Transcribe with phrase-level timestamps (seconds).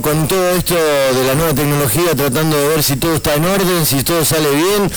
[0.00, 3.84] Con todo esto de la nueva tecnología, tratando de ver si todo está en orden,
[3.84, 4.88] si todo sale bien.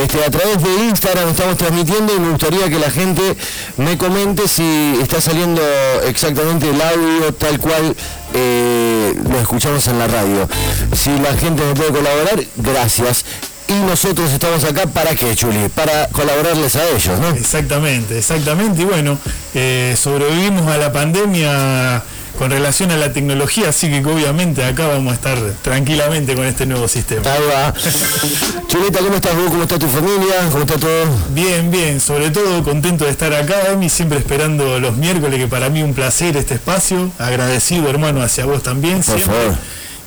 [0.00, 3.36] Este, a través de Instagram estamos transmitiendo y me gustaría que la gente
[3.78, 5.60] me comente si está saliendo
[6.06, 7.96] exactamente el audio tal cual
[8.32, 10.48] eh, lo escuchamos en la radio.
[10.94, 13.24] Si la gente me puede colaborar, gracias.
[13.66, 15.68] Y nosotros estamos acá para qué, Chuli?
[15.68, 17.30] Para colaborarles a ellos, ¿no?
[17.30, 18.82] Exactamente, exactamente.
[18.82, 19.18] Y bueno,
[19.54, 22.04] eh, sobrevivimos a la pandemia
[22.40, 26.64] con relación a la tecnología, así que obviamente acá vamos a estar tranquilamente con este
[26.64, 27.20] nuevo sistema.
[27.30, 27.70] Ahí.
[28.66, 29.50] Chulita, ¿cómo estás vos?
[29.50, 30.48] ¿Cómo está tu familia?
[30.50, 31.04] ¿Cómo está todo?
[31.34, 35.68] Bien, bien, sobre todo contento de estar acá, Emi, siempre esperando los miércoles, que para
[35.68, 39.02] mí un placer este espacio, agradecido hermano hacia vos también.
[39.02, 39.26] Por siempre.
[39.26, 39.58] favor.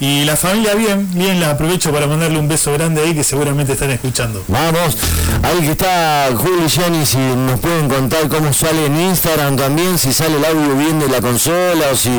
[0.03, 3.71] Y la familia bien, bien, la aprovecho para mandarle un beso grande ahí que seguramente
[3.71, 4.43] están escuchando.
[4.49, 4.97] Vamos,
[5.43, 9.97] ahí que está Juli y Jenny, si nos pueden contar cómo sale en Instagram también,
[9.97, 12.09] si sale el audio bien de la consola o si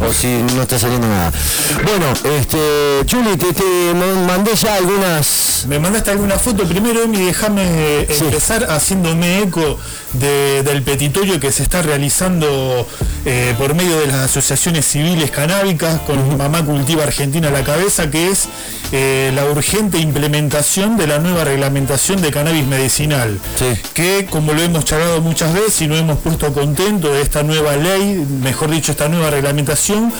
[0.00, 1.32] o si no está saliendo nada.
[1.82, 2.06] Bueno,
[2.38, 3.64] este Chuli, te, te
[4.28, 6.62] mandé ya algunas Me mandaste alguna foto.
[6.68, 7.62] Primero, Emi, déjame
[8.02, 8.26] eh, Sí.
[8.26, 9.76] empezar haciéndome eco
[10.12, 12.86] de- del petitorio que se está realizando
[13.24, 18.10] eh, por medio de las asociaciones civiles canábicas con Mamá Cultiva Argentina a la cabeza,
[18.10, 18.48] que es
[18.92, 23.38] eh, la urgente implementación de la nueva reglamentación de cannabis medicinal.
[23.58, 23.66] Sí.
[23.94, 27.76] Que, como lo hemos charlado muchas veces y nos hemos puesto contentos de esta nueva
[27.76, 30.12] ley, mejor dicho, esta nueva reglamentación,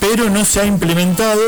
[0.00, 1.40] pero no se ha implementado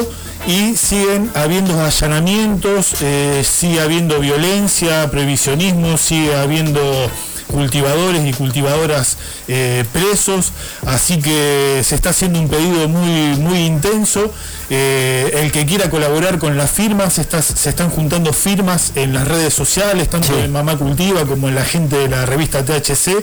[0.46, 7.10] y siguen habiendo allanamientos, eh, sigue habiendo violencia, previsionismo, sigue habiendo
[7.50, 9.16] cultivadores y cultivadoras
[9.48, 10.52] eh, presos,
[10.86, 14.32] así que se está haciendo un pedido muy, muy intenso.
[14.70, 19.26] Eh, el que quiera colaborar con las firmas, está- se están juntando firmas en las
[19.26, 20.40] redes sociales, tanto Sí.
[20.44, 23.16] en Mamá Cultiva como en la gente de la revista THC.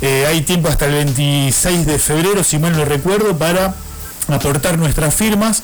[0.00, 3.74] Eh, hay tiempo hasta el 26 de febrero, si mal no recuerdo, para
[4.28, 5.62] aportar nuestras firmas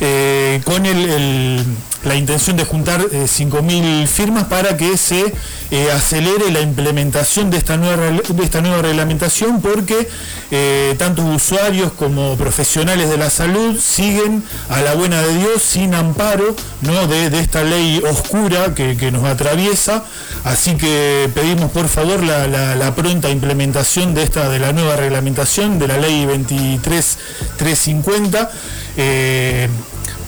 [0.00, 1.64] eh, con el- el-
[2.04, 5.32] la intención de juntar eh, 5.000 firmas para que se
[5.70, 10.08] eh, acelere la implementación de esta nueva, de esta nueva reglamentación porque
[10.50, 15.94] eh, tantos usuarios como profesionales de la salud siguen a la buena de Dios sin
[15.94, 17.06] amparo ¿no?
[17.06, 20.04] de, de esta ley oscura que, que nos atraviesa
[20.44, 24.96] así que pedimos por favor la, la- la pronta implementación de esta de la nueva
[24.96, 28.50] reglamentación de la ley 23350
[28.96, 29.68] eh,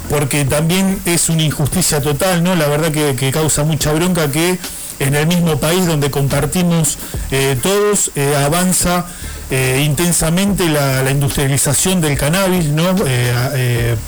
[0.09, 2.55] porque también es una injusticia total, ¿no?
[2.55, 4.59] La verdad que, causa mucha bronca que
[5.01, 6.99] en el mismo país donde compartimos
[7.31, 9.07] eh, todos eh, avanza
[9.51, 12.95] eh, intensamente la, la industrialización del cannabis, ¿no?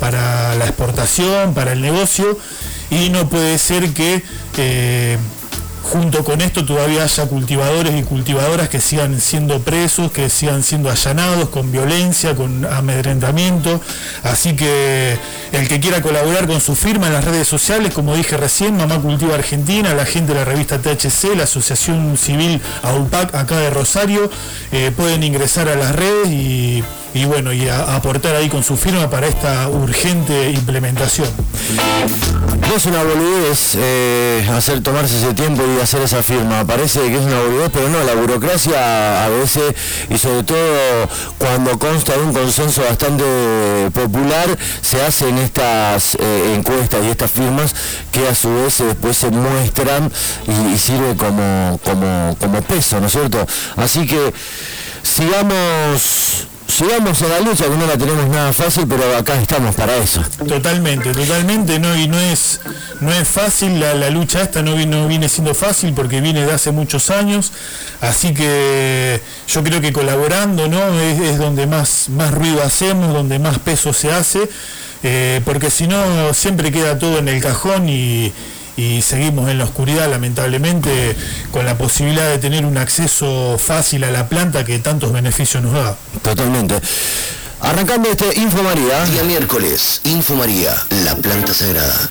[0.01, 2.39] Para la exportación, para el negocio,
[2.91, 4.23] y no puede ser que
[5.87, 10.91] junto con esto todavía haya cultivadores y cultivadoras que sigan siendo presos, que sigan siendo
[10.91, 13.81] allanados con violencia, con amedrentamiento.
[14.23, 15.17] Así que
[15.53, 19.01] el que quiera colaborar con su firma en las redes sociales, como dije recién, Mamá
[19.01, 24.29] Cultiva Argentina, la gente de la revista THC, la Asociación Civil AUPAC acá de Rosario,
[24.73, 26.83] eh, pueden ingresar a las redes y,
[27.16, 31.28] y bueno, y a- aportar ahí con su firma para esta urgente implementación.
[32.69, 36.65] No es una boludez eh, hacer tomarse ese tiempo y hacer esa firma.
[36.66, 39.74] Parece que es una boludez, pero no, la burocracia a veces,
[40.10, 41.09] y sobre todo
[41.39, 43.24] cuando consta de un consenso bastante
[43.95, 47.74] popular, se hacen estas eh, encuestas y estas firmas
[48.12, 50.10] que a su vez eh, después se muestran
[50.48, 53.47] y, y sirve como, como, como peso, ¿no es cierto?
[53.77, 54.33] Así que
[55.03, 56.48] sigamos...
[56.68, 60.21] Sigamos en la lucha, que no la tenemos nada fácil, pero acá estamos para eso.
[60.47, 62.60] Totalmente, totalmente, no, y no es,
[63.01, 66.53] no es fácil, la, lucha esta no, vi- no viene siendo fácil porque viene de
[66.53, 67.53] hace muchos años,
[68.01, 71.01] así que yo creo que colaborando ¿no?
[71.01, 74.48] es, es donde más, más ruido hacemos, donde más peso se hace,
[75.03, 78.33] eh, porque si no siempre queda todo en el cajón y,
[78.77, 81.17] y seguimos en la oscuridad, lamentablemente,
[81.51, 85.73] con la posibilidad de tener un acceso fácil a la planta que tantos beneficios nos
[85.73, 85.97] da.
[86.23, 86.81] Totalmente.
[87.61, 89.05] Arrancando este Info María.
[89.07, 92.11] Día miércoles, Info María, la planta sagrada.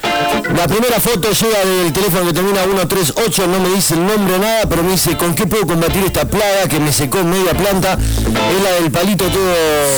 [0.56, 4.68] La primera foto llega del teléfono que termina 138, no me dice el nombre nada,
[4.68, 7.94] pero me dice con qué puedo combatir esta plaga que me secó media planta.
[7.94, 9.54] Es la del palito todo.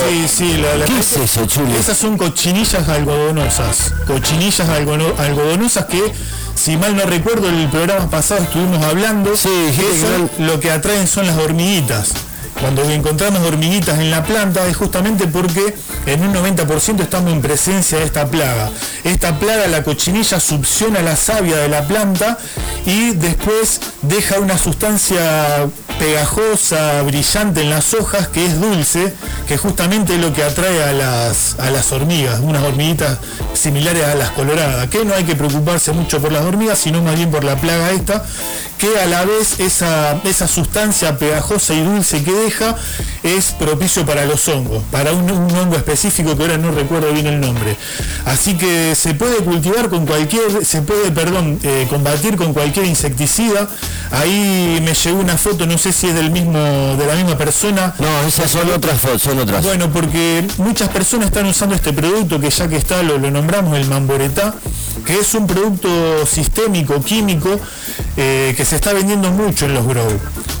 [0.07, 1.75] Sí, sí, la, la ¿Qué es eso, Chuli?
[1.75, 3.93] Esas son cochinillas algodonosas.
[4.05, 6.13] Cochinillas algodonosas que,
[6.59, 9.35] si mal no recuerdo, el programa pasado estuvimos hablando.
[9.35, 9.99] Sí, que dijiste que
[10.37, 12.13] son- lo que atraen son las hormiguitas.
[12.59, 15.73] Cuando encontramos hormiguitas en la planta es justamente porque
[16.05, 18.69] en un 90% estamos en presencia de esta plaga.
[19.03, 22.37] Esta plaga, la cochinilla, succiona la savia de la planta
[22.85, 25.67] y después deja una sustancia
[25.99, 29.13] pegajosa, brillante en las hojas, que es dulce,
[29.47, 33.17] que justamente es lo que atrae a las, a las hormigas, unas hormiguitas
[33.53, 37.15] similares a las coloradas, que no hay que preocuparse mucho por las hormigas, sino más
[37.15, 38.23] bien por la plaga esta,
[38.77, 42.75] que a la vez esa, esa sustancia pegajosa y dulce que deja
[43.23, 47.27] es propicio para los hongos, para un, un hongo específico que ahora no recuerdo bien
[47.27, 47.75] el nombre.
[48.25, 53.67] Así que se puede cultivar con cualquier, se puede, perdón, eh, combatir con cualquier insecticida.
[54.11, 57.93] Ahí me llegó una foto, no sé si es del mismo, de la misma persona,
[57.99, 59.63] No, esas son otras fotos, son otras.
[59.63, 63.77] bueno, porque muchas personas están usando este producto que ya que está, lo, lo nombramos,
[63.77, 64.55] el Mamboretá,
[65.05, 67.59] que es un producto sistémico, químico,
[68.21, 70.07] eh, que se está vendiendo mucho en los grow.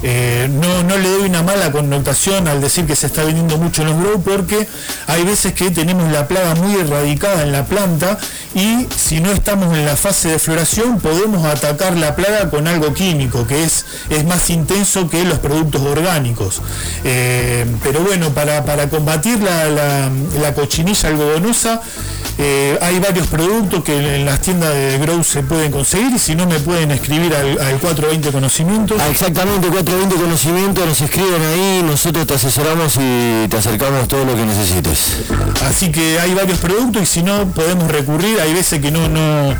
[0.01, 3.81] Eh, no, no le doy una mala connotación al decir que se está vendiendo mucho
[3.81, 4.65] en los grow porque
[5.07, 8.17] hay veces que tenemos la plaga muy erradicada en la planta
[8.55, 12.93] y si no estamos en la fase de floración podemos atacar la plaga con algo
[12.93, 16.61] químico que es, es más intenso que los productos orgánicos.
[17.03, 20.09] Eh, pero bueno, para, para combatir la, la-
[20.41, 21.81] la cochinilla algodonosa
[22.81, 26.45] hay varios productos que en las tiendas de Grow se pueden conseguir y si no
[26.47, 28.97] me pueden escribir al, al 420 conocimientos.
[28.99, 34.35] Ah, exactamente, 420 conocimiento, nos escriben ahí, nosotros te asesoramos y te acercamos todo lo
[34.35, 35.17] que necesites.
[35.65, 39.53] Así que hay varios productos y si no podemos recurrir, hay veces que no, no,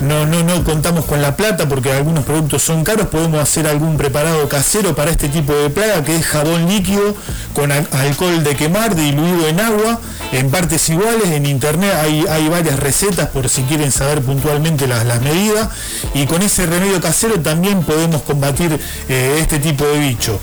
[0.00, 3.96] no, no, no contamos con la plata porque algunos productos son caros, podemos hacer algún
[3.96, 7.14] preparado casero para este tipo de plaga que es jabón líquido
[7.54, 10.00] con al- alcohol de quemar diluido en agua
[10.30, 15.06] en partes iguales, en internet hay, hay varias recetas por si quieren saber puntualmente las,
[15.06, 15.68] las medidas
[16.14, 18.78] y con ese remedio casero también podemos combatir
[19.08, 20.38] eh, este tipo de bicho.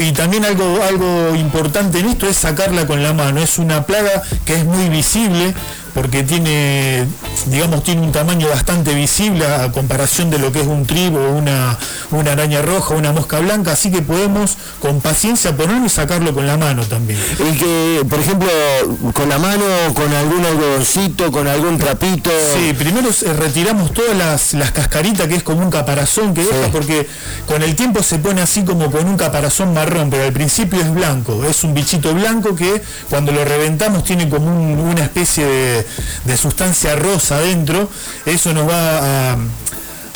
[0.00, 4.22] Y también algo, algo importante en esto es sacarla con la mano, es una plaga
[4.44, 5.54] que es muy visible
[5.98, 7.06] porque tiene,
[7.46, 11.76] digamos, tiene un tamaño bastante visible a comparación de lo que es un tribo, una,
[12.12, 16.46] una araña roja, una mosca blanca, así que podemos con paciencia ponerlo y sacarlo con
[16.46, 17.18] la mano también.
[17.40, 18.48] El que, por ejemplo,
[19.12, 22.30] con la mano, con algún algodoncito, con algún trapito.
[22.54, 26.66] Sí, primero eh, retiramos todas las, las cascaritas que es como un caparazón que deja
[26.66, 26.70] Sí.
[26.70, 27.08] porque
[27.46, 30.94] con el tiempo se pone así como con un caparazón marrón, pero al principio es
[30.94, 32.80] blanco, es un bichito blanco que
[33.10, 35.86] cuando lo reventamos tiene como un- una especie de,
[36.24, 37.88] de sustancia rosa adentro,
[38.26, 39.36] eso nos va a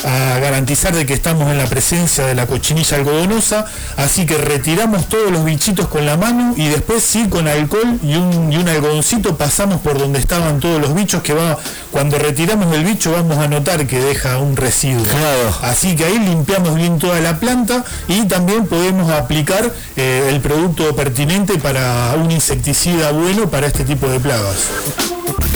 [0.04, 3.66] a garantizar de que estamos en la presencia de la cochinilla algodonosa,
[3.96, 8.14] así que retiramos todos los bichitos con la mano y después sí con alcohol y
[8.16, 11.58] un, y un algodoncito pasamos por donde estaban todos los bichos que va,
[11.90, 15.04] cuando retiramos el bicho vamos a notar que deja un residuo.
[15.04, 15.56] Claro.
[15.62, 20.94] Así que ahí limpiamos bien toda la planta y también podemos aplicar eh, el producto
[20.96, 24.66] pertinente para un insecticida bueno para este tipo de plagas.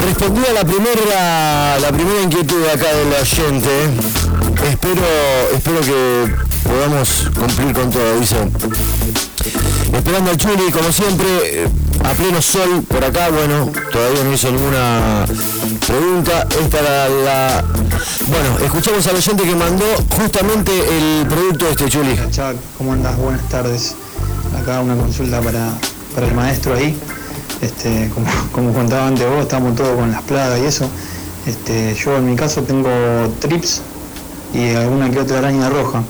[0.04, 3.68] Respondí a la primera, la primera inquietud acá del oyente.
[4.68, 5.02] Espero,
[5.54, 6.34] espero que
[6.68, 8.36] podamos cumplir con todo, dice.
[9.92, 11.68] Esperando al Chuli, como siempre,
[12.04, 15.24] a pleno sol por acá, bueno, todavía no hizo ninguna
[15.86, 16.46] pregunta.
[16.62, 17.64] Esta la, la-
[18.26, 19.84] Bueno, escuchamos al oyente que mandó
[20.16, 22.16] justamente el producto este, Chuli.
[22.30, 23.16] Chuck, ¿cómo andas?
[23.16, 23.94] Buenas tardes.
[24.60, 25.72] Acá una consulta para,
[26.14, 26.96] para el maestro ahí.
[27.62, 28.10] Este,
[28.52, 30.88] como, contaba antes vos, estamos todos con las plagas y eso.
[31.46, 32.88] Este, yo en mi caso tengo
[33.40, 33.82] trips
[34.54, 36.02] y alguna que otra araña roja.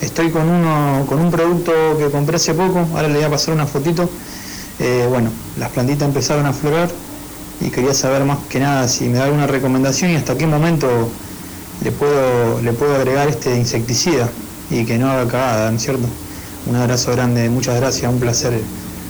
[0.00, 3.54] Estoy con uno, con un producto que compré hace poco, ahora le voy a pasar
[3.54, 4.08] una fotito.
[4.78, 6.88] Eh, bueno, las plantitas empezaron a florar
[7.60, 10.88] y quería saber más que nada si me da alguna recomendación y hasta qué momento
[11.84, 14.30] le puedo, le puedo agregar este insecticida
[14.70, 16.06] y que no haga cagada, ¿no es cierto?
[16.66, 18.58] Un abrazo grande, muchas gracias, un placer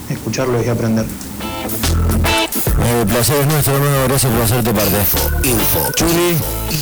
[0.08, 1.06] escucharlos y aprender.
[3.00, 4.96] El placer es nuestro, hermano, gracias por hacerte parte.
[5.44, 6.36] Info, Chuli,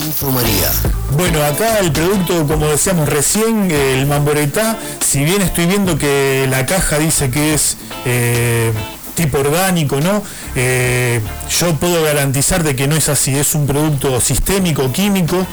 [0.07, 0.73] Info María.
[1.16, 6.66] Bueno, acá el producto, como decíamos recién, el Mamboretá, si bien estoy viendo que la
[6.66, 8.73] caja dice que es eh,
[9.14, 10.23] tipo orgánico, ¿no?
[10.54, 15.47] Eh, yo puedo garantizar de que no es así, es un producto sistémico, químico,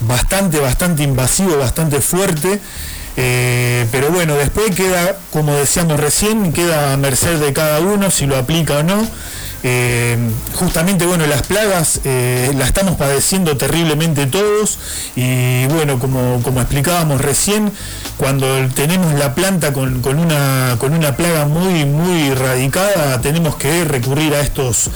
[0.00, 2.60] bastante, bastante invasivo, bastante fuerte.
[3.22, 8.24] Eh, pero bueno, después queda, como decíamos recién, queda a merced de cada uno si
[8.24, 9.06] lo aplica o no.
[9.62, 10.16] Eh,
[10.54, 14.78] justamente, bueno, las plagas eh, las estamos padeciendo terriblemente todos
[15.16, 17.70] y bueno, como, como explicábamos recién,
[18.16, 24.34] cuando tenemos la planta con, una, con una plaga muy, muy radicada, tenemos que recurrir
[24.34, 24.88] a estos,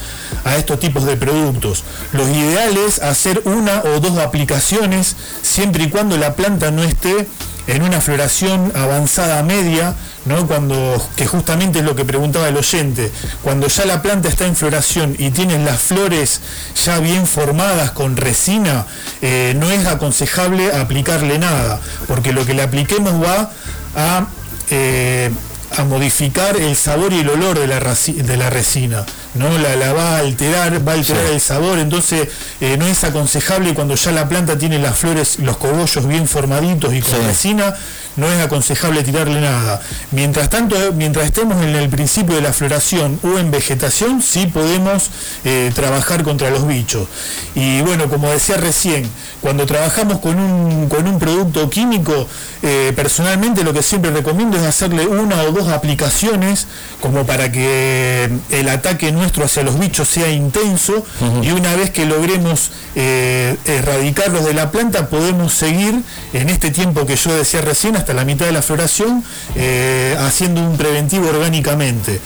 [0.45, 1.85] a estos tipos de productos.
[2.13, 7.29] Lo ideal es hacer una o dos aplicaciones siempre y cuando la planta no esté
[7.67, 9.95] en una floración avanzada media,
[10.27, 10.47] ¿no?
[10.47, 13.11] Cuando, que justamente es lo que preguntaba el oyente,
[13.43, 16.41] cuando ya la planta está en floración y tienen las flores
[16.85, 18.87] ya bien formadas con resina,
[19.23, 23.51] eh, no es aconsejable aplicarle nada, porque lo que le apliquemos va
[23.97, 24.27] a,
[24.71, 25.31] eh,
[25.77, 29.05] a modificar el sabor y el olor de la resina.
[29.35, 29.59] ¿No?
[29.59, 32.29] La, va a alterar, va a alterar el sabor, entonces
[32.61, 36.95] eh, no es aconsejable cuando ya la planta tiene las flores, los cogollos bien formaditos
[36.95, 37.75] y con resina,
[38.17, 39.81] no es aconsejable tirarle nada.
[40.11, 45.11] Mientras tanto, mientras estemos en el principio de la floración o en vegetación, sí podemos
[45.45, 47.09] eh, trabajar contra los bichos.
[47.55, 49.09] Y bueno, como decía recién,
[49.41, 52.27] cuando trabajamos con un, con un producto químico,
[52.63, 56.67] eh, personalmente lo que siempre recomiendo es hacerle una o dos aplicaciones
[57.01, 61.05] como para que el ataque nuestro hacia los bichos sea intenso
[61.43, 66.03] y una vez que logremos eh, erradicarlos de la planta podemos seguir
[66.33, 69.25] en este tiempo que yo decía recién hasta la mitad de la floración
[69.57, 72.21] eh, haciendo un preventivo orgánicamente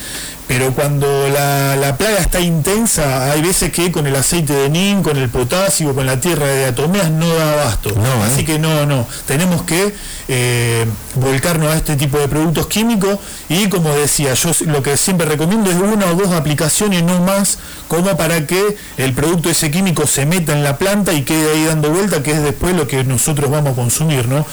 [0.48, 5.18] pero cuando la, plaga está intensa, hay veces que con el aceite de NIN, con
[5.18, 7.90] el potasio, con la tierra de atomeas no da abasto.
[7.90, 8.22] ¿eh?
[8.24, 9.94] Así que no, no, tenemos que
[10.28, 10.86] eh,
[11.16, 13.18] volcarnos a este tipo de productos químicos
[13.50, 17.58] y como decía, yo lo que siempre recomiendo es una o dos aplicaciones, no más,
[17.86, 21.64] como para que el producto ese químico se meta en la planta y quede ahí
[21.66, 24.46] dando vuelta, que es después lo que nosotros vamos a consumir, ¿no?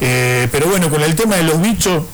[0.00, 2.04] Eh, pero bueno, con el tema de los bichos,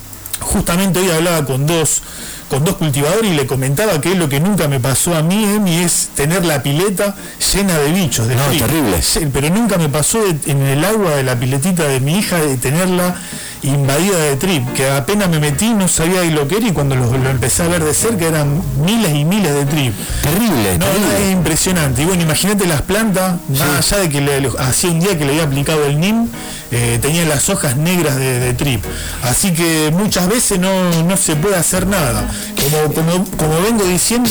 [0.40, 2.02] justamente hoy hablaba con dos
[2.49, 5.76] con dos cultivadores y le comentaba que lo que nunca me pasó a mí, Emi,
[5.76, 7.14] es tener la pileta
[7.52, 8.26] llena de bichos.
[8.26, 9.00] De no, terrible.
[9.33, 13.17] Pero nunca me pasó en el agua de la piletita de mi hija de tenerla
[13.62, 17.12] invadida de trip, que apenas me metí no sabía lo que era y cuando lo,
[17.29, 19.95] empecé a ver de cerca eran miles y miles de trip.
[20.23, 22.03] Terrible, no, es impresionante.
[22.03, 25.33] Y bueno, imagínate las plantas, más allá de que le, hacía un día que le
[25.33, 26.29] había aplicado el NIM,
[26.71, 28.85] eh, tenía las hojas negras de, trip.
[29.23, 32.29] Así que muchas veces no, se puede hacer nada.
[32.57, 34.31] Como, como, vengo diciendo,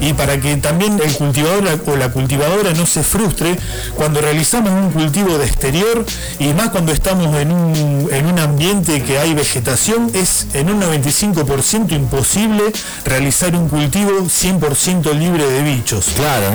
[0.00, 3.56] y para que también el cultivador o la cultivadora no se frustre,
[3.96, 6.04] cuando realizamos un cultivo de exterior
[6.38, 8.63] y más cuando estamos en un, en un ambiente
[9.04, 12.62] que hay vegetación, es en un 95% imposible
[13.04, 16.06] realizar un cultivo 100% libre de bichos.
[16.14, 16.46] Claro,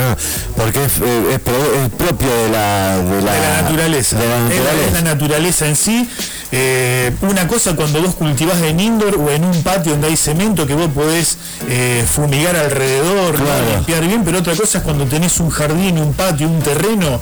[0.58, 4.18] porque es, eh, propio de la, de la, naturaleza.
[4.50, 6.10] Es, la naturaleza en sí.
[6.52, 10.66] Eh, una cosa cuando vos cultivás en indoor o en un patio donde hay cemento
[10.66, 11.38] que vos podés
[11.70, 13.36] eh, fumigar alrededor,
[13.72, 17.22] limpiar bien, pero otra cosa es cuando tenés un jardín, un patio, un terreno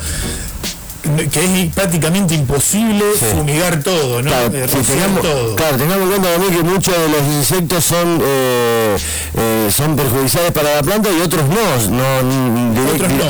[1.31, 4.29] que es prácticamente imposible fumigar todo, ¿no?
[4.29, 5.55] Claro, eh, tengamos, todo.
[5.55, 8.97] claro, tengamos en cuenta también que muchos de los insectos son eh,
[9.35, 13.25] eh, son perjudiciales para la planta y otros no, no, otros no.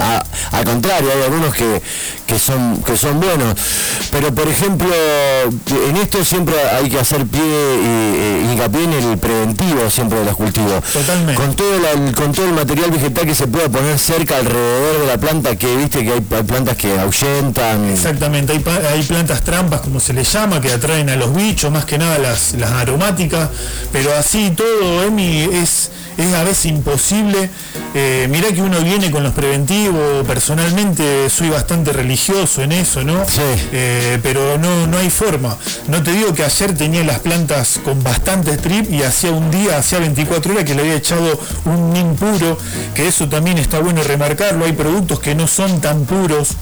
[0.51, 1.81] Al contrario, hay algunos que,
[2.25, 3.55] que son que son buenos.
[4.11, 4.89] Pero por ejemplo,
[5.89, 10.35] en esto siempre hay que hacer pie y, hincapié en el preventivo siempre de los
[10.35, 10.83] cultivos.
[10.91, 11.35] Totalmente.
[11.35, 11.77] Con todo,
[12.15, 15.75] con todo el material vegetal que se pueda poner cerca alrededor de la planta, que
[15.75, 20.71] viste que hay plantas que ahuyentan Exactamente, hay, plantas trampas, como se les llama, que
[20.71, 23.49] atraen a los bichos, más que nada las, aromáticas,
[23.91, 27.49] pero así todo, Emi, es, es a veces imposible.
[27.93, 33.25] Eh, mirá que uno viene con los preventivos, personalmente soy bastante religioso en eso, ¿no?
[33.25, 33.41] Sí.
[33.71, 35.57] Eh, pero no, no hay forma.
[35.87, 39.77] No te digo que ayer tenía las plantas con bastante strip y hacía un día,
[39.77, 42.57] hacía 24 horas que le había echado un nin puro,
[42.93, 44.65] que eso también está bueno remarcarlo.
[44.65, 46.55] Hay productos que no son tan puros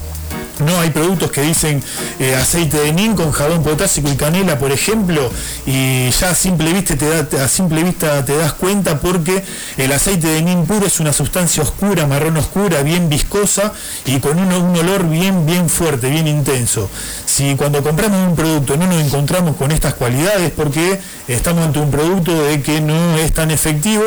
[0.60, 1.82] no hay productos que dicen
[2.18, 5.30] eh, aceite de nin con jabón potásico y canela, por ejemplo,
[5.66, 9.44] y ya a simple vista te da, a simple vista te das cuenta porque
[9.76, 13.72] el aceite de nin puro es una sustancia oscura, marrón oscura, bien viscosa
[14.04, 16.88] y con un, olor bien, bien fuerte, bien intenso.
[17.24, 21.90] Si cuando compramos un producto no nos encontramos con estas cualidades porque estamos ante un
[21.90, 24.04] producto de que no es tan efectivo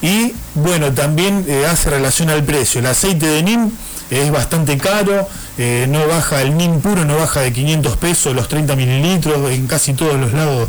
[0.00, 2.80] y bueno, también eh, hace relación al precio.
[2.80, 3.72] El aceite de nin
[4.10, 5.26] es bastante caro,
[5.58, 9.66] eh, no baja el NIM puro, no baja de 500 pesos los 30 mililitros, en
[9.66, 10.68] casi todos los lados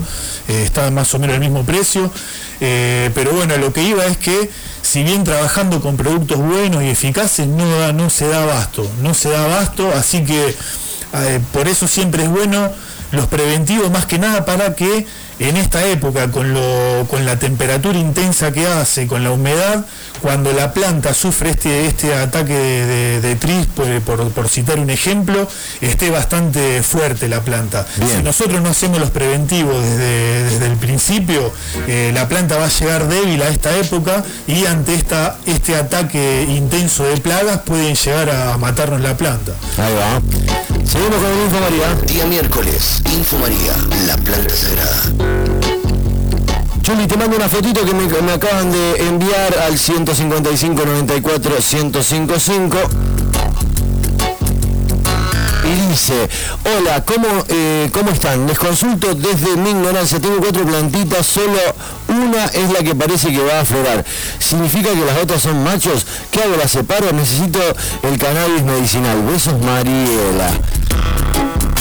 [0.49, 2.11] eh, está más o menos el mismo precio,
[2.59, 4.49] eh, pero bueno, lo que iba es que
[4.81, 9.29] si bien trabajando con productos buenos y eficaces no, no se da abasto, no se
[9.29, 10.55] da abasto, así que
[11.51, 12.71] por eso siempre es bueno
[13.11, 15.05] los preventivos más que nada para que
[15.39, 19.85] en esta época, con, lo, con la temperatura intensa que hace, con la humedad,
[20.21, 25.47] cuando la planta sufre este, este ataque de, de, tris, por, citar un ejemplo,
[25.81, 27.85] esté bastante fuerte la planta.
[27.95, 31.51] Si nosotros no hacemos los preventivos desde, desde el principio,
[31.87, 36.45] eh, la planta va a llegar débil a esta época y ante esta, este ataque
[36.49, 39.51] intenso de plagas pueden llegar a matarnos la planta.
[39.77, 40.21] Ahí va.
[40.85, 41.95] Seguimos con el Info María.
[42.05, 43.75] Día miércoles, Info María,
[44.05, 45.32] la planta sagrada.
[46.85, 52.77] Juli, te mando una fotito que me, acaban de enviar al 155 94 1055
[55.63, 56.29] y dice,
[56.77, 58.45] hola, ¿cómo, eh, ¿cómo están?
[58.47, 61.57] Les consulto desde mi ignorancia, tengo cuatro plantitas, solo
[62.09, 64.03] una es la que parece que va a aflorar.
[64.39, 66.05] ¿Significa que las otras son machos?
[66.31, 66.57] ¿Qué hago?
[66.57, 67.13] ¿Las separo?
[67.13, 67.59] Necesito
[68.03, 69.21] el cannabis medicinal.
[69.23, 70.53] Besos Mariela.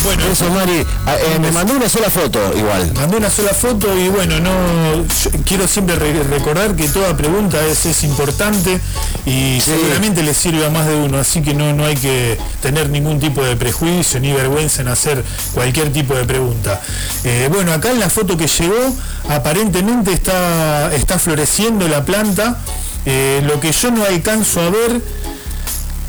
[0.04, 2.92] Bueno, eso Mari, ah, eh, me mandó una sola foto igual.
[2.94, 5.04] Mandó una sola foto y bueno, no
[5.46, 8.80] quiero siempre recordar que toda pregunta es, es importante
[9.26, 12.90] y seguramente le sirve a más de uno, así que no, no hay que tener
[12.90, 16.80] ningún tipo de prejuicio ni vergüenza en hacer cualquier tipo de pregunta.
[17.22, 18.96] Eh, bueno, acá en la foto que llegó,
[19.28, 22.58] aparentemente está, está floreciendo la planta.
[23.04, 25.02] Eh, lo que yo no alcanzo a ver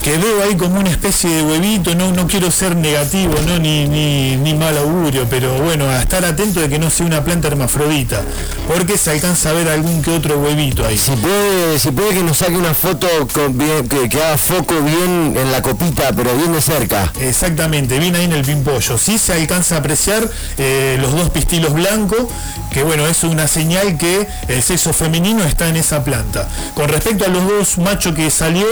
[0.03, 3.57] que veo ahí como una especie de huevito, no, no quiero ser negativo, ¿no?
[3.57, 7.47] ni, ni, mal augurio, pero bueno, a estar atento de que no sea una planta
[7.47, 8.21] hermafrodita,
[8.67, 10.97] porque se alcanza a ver algún que otro huevito ahí.
[10.97, 15.35] Si puede, si puede que nos saque una foto con bien, que, haga foco bien
[15.37, 17.11] en la copita, pero bien de cerca.
[17.21, 18.97] Exactamente, bien ahí en el pimpollo.
[18.97, 22.23] Sí se alcanza a apreciar eh, los dos pistilos blancos,
[22.71, 26.49] que bueno, es una señal que el sexo femenino está en esa planta.
[26.75, 28.67] Con respecto a los dos machos que salió,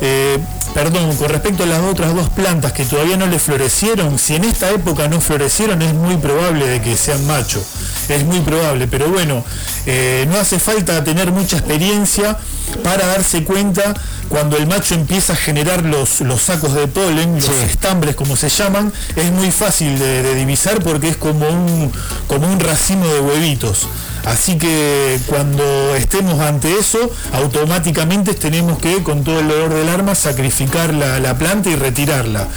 [0.00, 0.38] eh,
[0.74, 4.44] Perdón, con respecto a las otras dos plantas que todavía no le florecieron, si en
[4.44, 7.64] esta época no florecieron es muy probable de que sean machos,
[8.08, 9.44] es muy probable, pero bueno,
[9.86, 12.38] eh, no hace falta tener mucha experiencia
[12.84, 13.94] para darse cuenta
[14.28, 18.48] cuando el macho empieza a generar los, los sacos de polen, los estambres como se
[18.48, 21.92] llaman, es muy fácil de, de, divisar porque es como un,
[22.28, 23.88] como un racimo de huevitos.
[24.24, 26.98] Así que cuando estemos ante eso,
[27.32, 32.48] automáticamente tenemos que, con todo el dolor del arma, sacrificar la, planta y retirarla.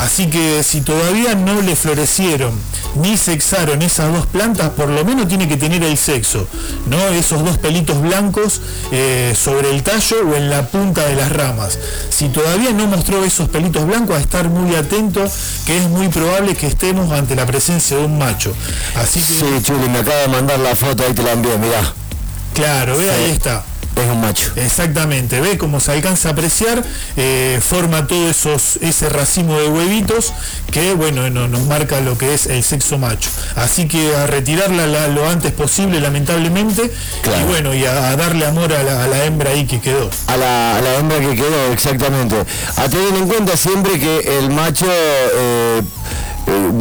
[0.00, 2.52] Así que si todavía no le florecieron
[2.96, 6.46] ni sexaron esas dos plantas, por lo menos tiene que tener el sexo,
[6.86, 6.98] ¿no?
[7.08, 11.78] Esos dos pelitos blancos eh, sobre el tallo o en la punta de las ramas.
[12.10, 15.24] Si todavía no mostró esos pelitos blancos, a estar muy atento,
[15.66, 18.54] que es muy probable que estemos ante la presencia de un macho.
[18.96, 19.26] Así que...
[19.34, 21.92] Sí, Chuli, me acaba de mandar la foto te la envío, mirá.
[22.54, 23.64] Claro, ve, ahí está.
[23.96, 24.50] Es un macho.
[24.56, 26.82] Exactamente, ve cómo se alcanza a apreciar,
[27.16, 30.32] eh, forma todo esos, ese racimo de huevitos
[30.70, 33.28] que bueno, nos marca lo que es el sexo macho.
[33.54, 36.90] Así que a retirarla lo antes posible, lamentablemente,
[37.24, 40.08] y bueno, y a, darle amor a la, hembra ahí que quedó.
[40.26, 42.36] A la, hembra que quedó, exactamente.
[42.76, 45.82] A tener en cuenta siempre que el macho eh,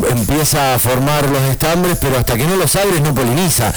[0.10, 3.74] empieza a formar los estambres, pero hasta que no los abres no poliniza.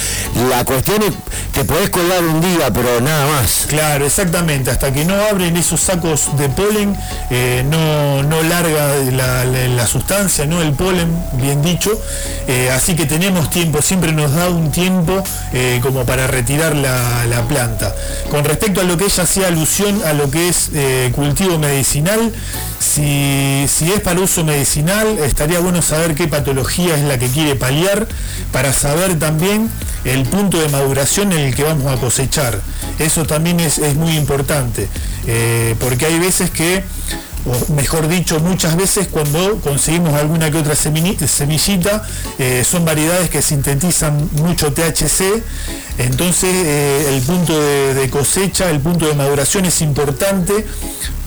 [0.49, 1.12] La cuestión es
[1.53, 3.66] que podés colgar un día, pero nada más.
[3.68, 4.70] Claro, exactamente.
[4.70, 6.97] Hasta que no abren esos sacos de polen,
[7.31, 11.90] eh, no, no, larga la, sustancia, no el polen, bien dicho.
[12.49, 15.23] Eh, así que tenemos tiempo, siempre nos da un tiempo
[15.83, 17.94] como para retirar la, planta.
[18.31, 20.70] Con respecto a lo que ella hacía alusión a lo que es
[21.14, 22.33] cultivo medicinal,
[22.85, 28.07] si, es para uso medicinal, estaría bueno saber qué patología es la que quiere paliar,
[28.53, 29.70] para saber también
[30.05, 32.61] el punto de maduración en el que vamos a cosechar.
[32.99, 34.88] Eso también es, muy importante,
[35.27, 36.85] eh, porque hay veces que,
[37.47, 42.03] o mejor dicho, muchas veces cuando conseguimos alguna que otra semillita,
[42.38, 45.42] eh, son variedades que sintetizan mucho THC,
[45.99, 50.66] entonces eh, el punto de cosecha, el punto de maduración es importante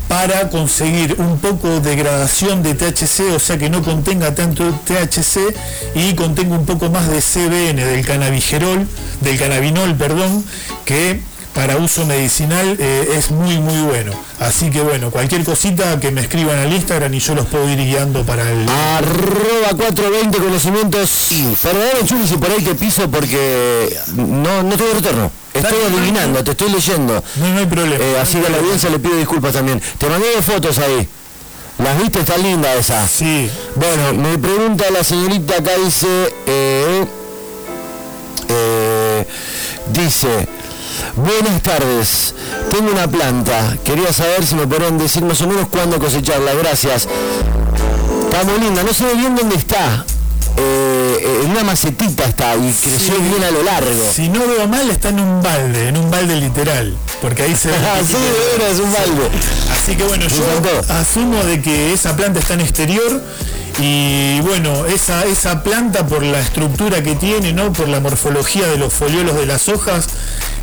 [0.08, 5.54] para conseguir un poco de gradación de THC, o sea que no contenga tanto THC
[5.96, 8.88] y contenga un poco más de CBN, del cannabigerol,
[9.22, 10.46] del cannabinol, perdón,
[10.86, 11.20] que
[11.54, 14.12] para uso medicinal eh, es muy muy bueno.
[14.40, 17.80] Así que bueno, cualquier cosita que me escriban al Instagram y yo los puedo ir
[17.80, 18.70] guiando para el...
[18.70, 21.10] Arroba 420 conocimientos.
[21.64, 25.32] Perdón, Chuli, si por ahí te piso porque no, no tengo retorno.
[25.58, 27.24] Estoy adivinando, te estoy leyendo.
[27.36, 28.04] No, hay problema.
[28.04, 29.82] Eh, así que a la audiencia le pido disculpas también.
[29.98, 31.08] Te mandé dos fotos ahí.
[31.84, 32.20] ¿Las viste?
[32.20, 33.08] Está linda esa.
[33.08, 33.50] Sí.
[33.76, 36.08] Bueno, me pregunta la señorita acá, dice...
[36.46, 37.06] Eh,
[38.50, 39.28] eh,
[39.94, 40.48] dice...
[41.16, 42.36] Buenas tardes,
[42.72, 47.08] tengo una planta, quería saber si me podrían decir más o menos cuándo cosecharla, gracias.
[48.24, 50.06] Está muy linda, no sé bien dónde está.
[51.28, 53.22] Eh, en una macetita está y creció Sí.
[53.22, 53.90] bien a lo largo.
[54.14, 56.96] Si no veo mal, está en un balde, en un balde literal.
[57.22, 57.76] Porque ahí se ve.
[57.88, 58.16] Ah, sí,
[58.72, 59.30] es un balde.
[59.72, 63.22] Así que bueno, yo asumo de que esa planta está en exterior
[63.80, 67.72] y bueno, esa, esa planta por la estructura que tiene, ¿no?
[67.74, 70.08] por la morfología de los foliolos de las hojas,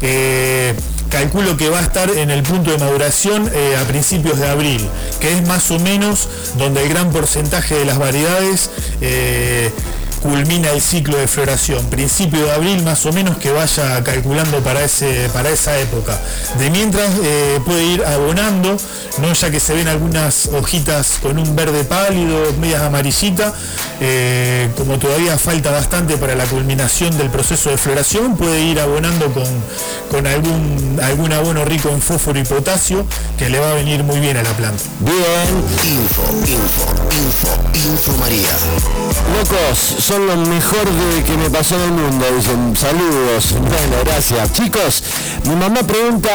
[0.02, 0.74] eh,
[1.10, 4.86] calculo que va a estar en el punto de maduración eh, a principios de abril,
[5.20, 9.70] que es más o menos donde el gran porcentaje de las variedades eh,
[10.24, 14.82] culmina el ciclo de floración, principio de abril más o menos que vaya calculando para,
[14.82, 16.18] ese, para esa época.
[16.58, 18.74] De mientras eh, puede ir abonando,
[19.18, 19.32] ¿no?
[19.34, 23.52] ya que se ven algunas hojitas con un verde pálido, medias amarillitas,
[24.00, 29.30] eh, como todavía falta bastante para la culminación del proceso de floración, puede ir abonando
[29.30, 29.44] con,
[30.10, 33.04] con algún, algún abono rico en fósforo y potasio
[33.36, 34.82] que le va a venir muy bien a la planta.
[35.00, 35.14] Bien,
[35.84, 38.48] Info, info, info, info María.
[39.36, 39.78] locos,
[40.14, 43.52] son lo mejor de que me pasó en el mundo, dicen, saludos.
[43.52, 44.52] Bueno, gracias.
[44.52, 45.02] Chicos,
[45.44, 46.30] mi mamá pregunta,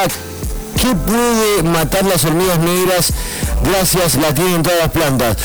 [0.76, 3.13] ¿qué puede matar las hormigas negras?
[3.63, 5.38] Gracias, la tienen todas las plantas.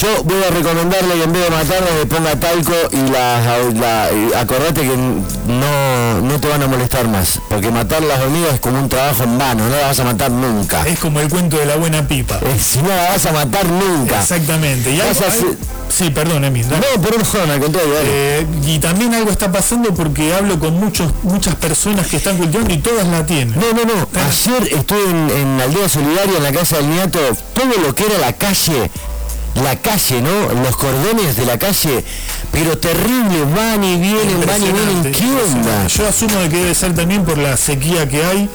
[0.00, 4.10] Yo voy a recomendarle que en vez de matarlas le ponga talco y la, la-
[4.12, 8.60] y acordate que no, no te van a molestar más, porque matar las hormigas es
[8.60, 10.82] como un trabajo en vano, no las vas a matar nunca.
[10.86, 12.40] Es como el cuento de la buena pipa.
[12.58, 14.20] Si no la vas a matar nunca.
[14.20, 14.90] Exactamente.
[14.90, 15.56] Y algo- a hacer- algo-
[15.88, 16.68] sí, perdón, Emil.
[16.68, 16.84] dale.
[16.96, 17.92] No, por un favor, al contrario.
[18.02, 22.72] Eh, y también algo está pasando porque hablo con muchos, muchas personas que están cultivando
[22.74, 23.54] y todas la tienen.
[23.54, 24.08] No, no, no.
[24.26, 27.18] Ayer estuve en, en Aldea Solidaria, en la casa del Niato,
[27.52, 28.90] todo lo que era la calle,
[29.62, 30.62] la calle, ¿no?
[30.62, 32.04] Los cordones de la calle,
[32.50, 35.12] pero terrible, van y vienen, van y vienen.
[35.12, 35.86] ¿Qué onda?
[35.88, 38.48] Yo asumo de que debe ser también por la sequía que hay.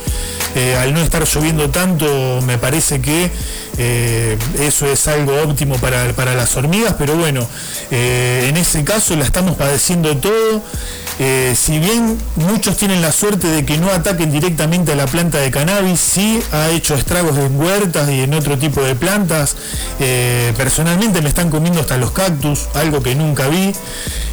[0.55, 3.29] eh, al no estar lloviendo tanto, me parece que
[3.77, 7.47] eh, eso es algo óptimo para, para las hormigas, pero bueno,
[7.91, 10.61] eh, en ese caso la estamos padeciendo todo.
[11.19, 15.39] Eh, si bien muchos tienen la suerte de que no ataquen directamente a la planta
[15.39, 19.55] de cannabis, sí ha hecho estragos en huertas y en otro tipo de plantas.
[20.57, 23.73] Personalmente me están comiendo hasta los cactus, algo que nunca vi.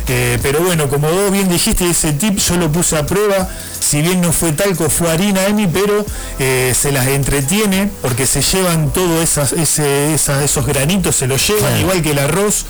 [0.07, 3.49] Pero bueno, como vos bien dijiste, ese tip yo lo puse a prueba.
[3.81, 6.05] Si bien no fue talco, fue harina, Emi, pero
[6.39, 11.81] se las entretiene porque se llevan todos esas, ese- esa- esos granitos, se los llevan,
[11.81, 12.65] igual que el arroz.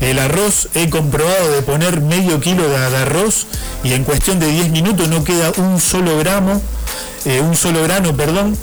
[0.00, 3.46] El arroz he comprobado de poner medio kilo de, de arroz
[3.82, 6.60] y en cuestión de 10 minutos no queda un solo gramo,
[7.24, 8.56] eh, un solo grano, perdón.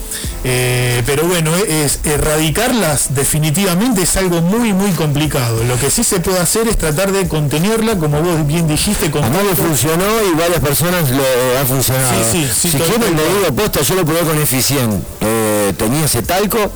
[0.44, 5.64] Eh, pero bueno, es, erradicarlas definitivamente es algo muy muy complicado.
[5.66, 9.24] Lo que sí se puede hacer es tratar de contenerla, como vos bien dijiste, con
[9.26, 11.24] A mí me funcionó y varias personas lo
[11.60, 12.14] han funcionado.
[12.32, 15.04] Sí, sí, sí, si quieren le digo posta, yo lo probé con Eficien.
[15.22, 16.72] Eh, tenía ese talco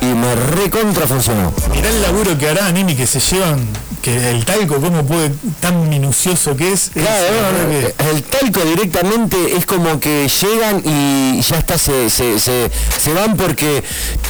[0.00, 1.52] y me recontra funcionó.
[1.70, 3.60] Mirá el laburo que hará Nini que se llevan,
[4.02, 6.90] que el talco, cómo puede, tan minucioso que es.
[6.94, 12.08] Claro, no, no, que- el talco directamente es como que llegan y ya está, se,
[12.10, 13.82] se, se, se van porque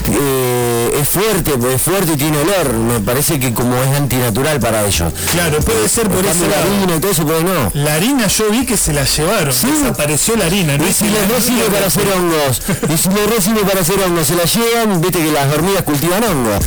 [0.06, 2.72] eh, es fuerte, es fuerte y tiene olor.
[2.72, 5.12] Me parece que como es antinatural para ellos.
[5.32, 7.70] Claro, puede ser por la harina y todo eso, pues no.
[7.74, 9.66] La harina yo vi que se la llevaron, Sí.
[9.70, 10.78] desapareció la harina.
[10.78, 10.86] ¿no?
[10.86, 14.34] Y si no sirve para hacer hongos, y si no sirve para hacer hongos, se
[14.36, 16.64] la llevan, viste que las hormigas cultivan hongos.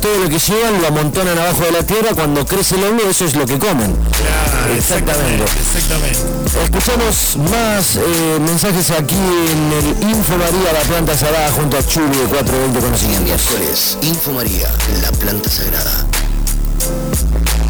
[0.00, 3.24] Todo lo que llevan lo amontonan abajo de la tierra, cuando crece el hongo, eso
[3.24, 3.94] es lo que comen.
[3.94, 5.44] Claro, Exactamente.
[5.60, 6.18] Exactamente.
[6.62, 12.16] Escuchamos más eh, mensajes aquí en el Info María, la planta sagrada, junto a Chuli
[12.16, 13.24] de 420 Conocimientos.
[13.24, 14.68] Miércoles, Info María,
[15.02, 16.06] la planta sagrada.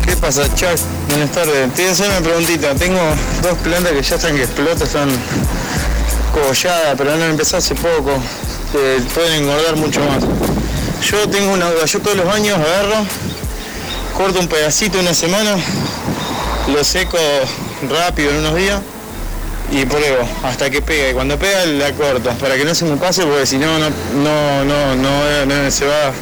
[0.05, 0.79] ¿Qué pasa, Chuck?
[1.09, 1.73] Buenas tardes.
[1.75, 2.75] Te voy a hacer una preguntita.
[2.75, 3.01] Tengo
[3.43, 5.09] dos plantas que ya están que explotan, están
[6.33, 8.13] cogolladas, pero han empezado hace poco.
[8.75, 10.25] Eh, pueden engordar mucho más.
[11.11, 11.85] Yo tengo una duda.
[11.87, 13.07] Yo todos los años agarro,
[14.17, 15.57] corto un pedacito una semana,
[16.73, 17.19] lo seco
[17.91, 18.81] rápido en unos días
[19.71, 21.11] y pruebo hasta que pega.
[21.11, 23.91] Y cuando pega la corto, para que no se me pase, porque si no, no,
[24.17, 26.13] no, no, no, no se va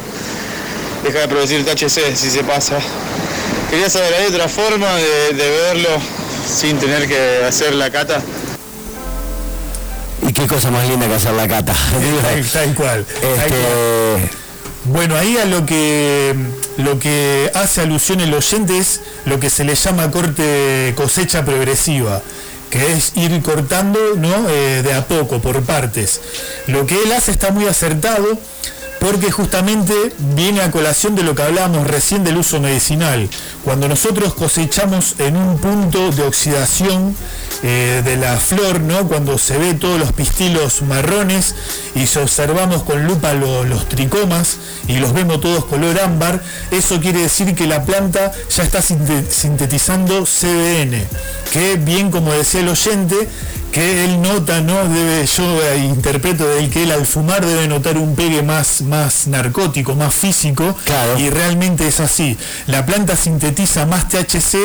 [1.03, 2.79] deja de producir THC si se pasa.
[3.69, 5.89] Quería saber, ¿hay otra forma de, de verlo
[6.47, 8.21] sin tener que hacer la cata?
[10.27, 11.73] Y qué cosa más linda que hacer la cata.
[12.21, 13.05] Tal, tal cual.
[13.05, 13.45] tal cual.
[13.45, 14.29] este,
[14.85, 16.35] Bueno, ahí a lo que
[16.77, 22.21] lo que hace alusión el oyente es lo que se le llama corte cosecha progresiva,
[22.69, 24.49] que es ir cortando ¿no?
[24.49, 26.21] Eh, de a poco, por partes.
[26.67, 28.37] Lo que él hace está muy acertado,
[29.03, 29.93] porque justamente
[30.33, 33.29] viene a colación de lo que hablábamos recién del uso medicinal.
[33.65, 37.13] Cuando nosotros cosechamos en un punto de oxidación
[37.63, 39.09] eh, de la flor, ¿no?
[39.09, 41.53] cuando se ve todos los pistilos marrones
[41.95, 47.23] y si observamos con lupa los tricomas y los vemos todos color ámbar, eso quiere
[47.23, 51.05] decir que la planta ya está sintetizando CBN,
[51.51, 53.27] que bien como decía el oyente,
[53.73, 54.87] que él nota, ¿no?
[54.87, 59.25] Debe, yo eh, interpreto de que él al fumar debe notar un pegue más, más
[59.25, 60.77] narcótico, más físico,
[61.17, 62.37] y realmente es así.
[62.67, 64.57] La planta sintetiza más THC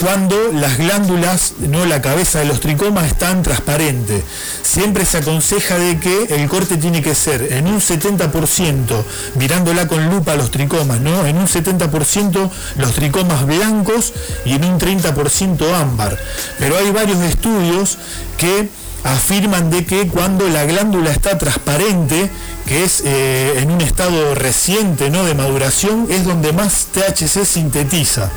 [0.00, 4.24] cuando las glándulas, no la cabeza de los tricomas están transparentes.
[4.62, 10.08] Siempre se aconseja de que el corte tiene que ser en un 70%, mirándola con
[10.08, 11.26] lupa los tricomas, ¿no?
[11.26, 14.14] En un 70% los tricomas blancos
[14.46, 16.18] y en un 30% ámbar.
[16.58, 17.98] Pero hay varios estudios
[18.36, 18.68] que
[19.04, 22.30] afirman de que cuando la glándula está transparente,
[22.66, 25.24] que es eh, en un estado reciente ¿no?
[25.24, 28.30] de maduración, es donde más THC sintetiza.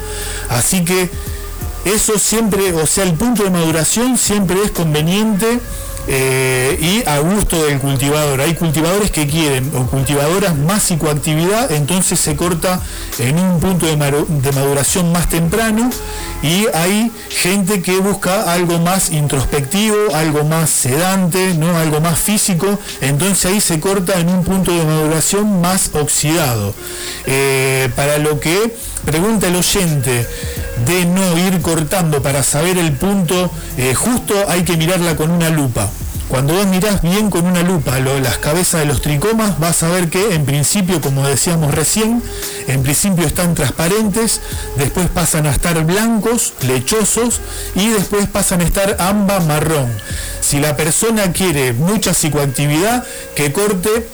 [0.50, 1.10] Así que
[1.86, 5.60] eso siempre, o sea, el punto de maduración siempre es conveniente
[6.08, 8.42] eh, y a gusto del cultivador.
[8.42, 12.82] Hay cultivadores que quieren o cultivadoras más psicoactividad, entonces se corta
[13.20, 15.90] en un punto de, maduración más temprano
[16.42, 21.78] y hay gente que busca algo más introspectivo, algo más sedante, ¿no?
[21.78, 26.74] algo más físico, entonces ahí se corta en un punto de maduración más oxidado.
[27.26, 28.74] Eh, para lo que
[29.06, 30.26] pregunta el oyente
[30.86, 35.50] de no ir cortando para saber el punto eh, justo, hay que mirarla con una
[35.50, 35.90] lupa.
[36.30, 40.10] Cuando vos mirás bien con una lupa las cabezas de los tricomas, vas a ver
[40.10, 42.22] que en principio, como decíamos recién,
[42.68, 44.40] en principio están transparentes,
[44.78, 47.42] después pasan a estar blancos, lechosos
[47.74, 49.92] y después pasan a estar amba marrón.
[50.40, 53.04] Si la persona quiere mucha psicoactividad,
[53.36, 54.08] que corte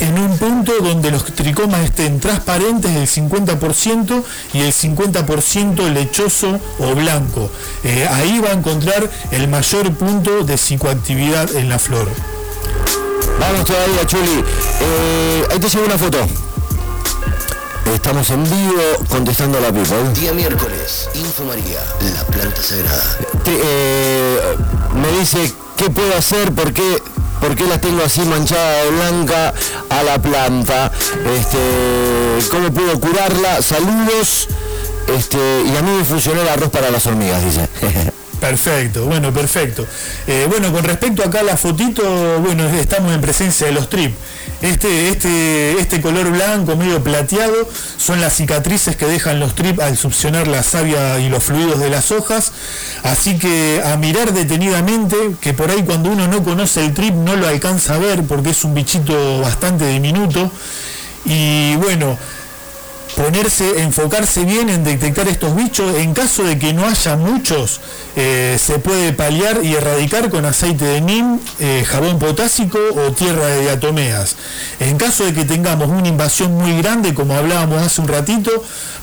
[0.00, 6.94] en un punto donde los tricomas estén transparentes del 50% y el 50% lechoso o
[6.94, 7.50] blanco.
[7.84, 12.08] Eh, ahí va a encontrar el mayor punto de psicoactividad en la flor.
[13.38, 14.44] Vamos todavía, Chuli.
[14.80, 16.18] Eh, ahí te llevo una foto.
[17.94, 20.12] Estamos en vivo contestando a la people.
[20.14, 21.80] Día miércoles, Info María,
[22.14, 23.16] la planta sagrada.
[23.44, 24.56] Eh,
[24.94, 27.02] me dice qué puedo hacer, por qué
[27.42, 29.52] ¿Por qué las tengo así manchada de blanca
[29.90, 30.92] a la planta?
[31.36, 33.60] Este, ¿Cómo puedo curarla?
[33.60, 34.46] Saludos.
[35.08, 37.68] Este, y a mí me funcionó el arroz para las hormigas, dice.
[38.40, 39.86] Perfecto, bueno, perfecto.
[40.26, 42.02] Eh, bueno, con respecto acá a la fotito,
[42.40, 44.12] bueno, estamos en presencia de los trip.
[44.62, 49.96] Este, este, este color blanco, medio plateado, son las cicatrices que dejan los trip al
[49.96, 52.52] succionar la savia y los fluidos de las hojas.
[53.02, 57.34] Así que a mirar detenidamente, que por ahí cuando uno no conoce el trip no
[57.34, 60.48] lo alcanza a ver porque es un bichito bastante diminuto.
[61.24, 62.16] Y bueno,
[63.16, 65.96] ponerse, enfocarse bien en detectar estos bichos.
[65.96, 67.80] En caso de que no haya muchos,
[68.16, 73.46] eh, se puede paliar y erradicar con aceite de NIM, eh, jabón potásico o tierra
[73.46, 74.36] de diatomeas.
[74.80, 78.50] En caso de que tengamos una invasión muy grande, como hablábamos hace un ratito,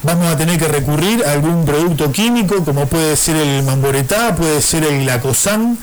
[0.03, 4.61] vamos a tener que recurrir a algún producto químico, como puede ser el mamboretá, puede
[4.61, 5.77] ser el glacosan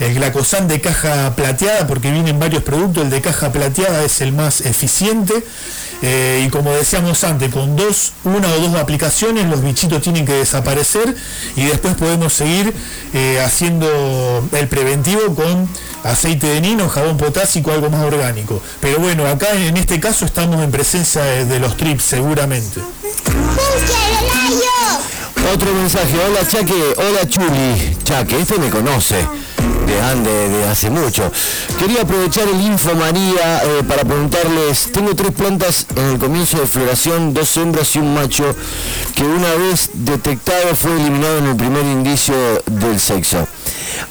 [0.00, 4.32] el glacosan de caja plateada, porque vienen varios productos, el de caja plateada es el
[4.32, 5.44] más eficiente.
[6.02, 10.32] Eh, y como decíamos antes, con dos, una o dos aplicaciones los bichitos tienen que
[10.32, 11.14] desaparecer
[11.56, 12.72] y después podemos seguir
[13.12, 15.68] eh, haciendo el preventivo con
[16.02, 18.62] aceite de nino, jabón potásico, algo más orgánico.
[18.80, 22.80] Pero bueno, acá en este caso estamos en presencia de, los trips seguramente.
[25.48, 29.26] Otro mensaje, hola Chaque, hola Chuli, Chaque, este me conoce
[30.24, 31.30] de, de hace mucho.
[31.78, 36.66] Quería aprovechar el Info María eh, para preguntarles, tengo tres plantas en el comienzo de
[36.66, 38.54] floración, dos hembras y un macho,
[39.14, 42.34] que una vez detectado fue eliminado en el primer indicio
[42.66, 43.46] del sexo.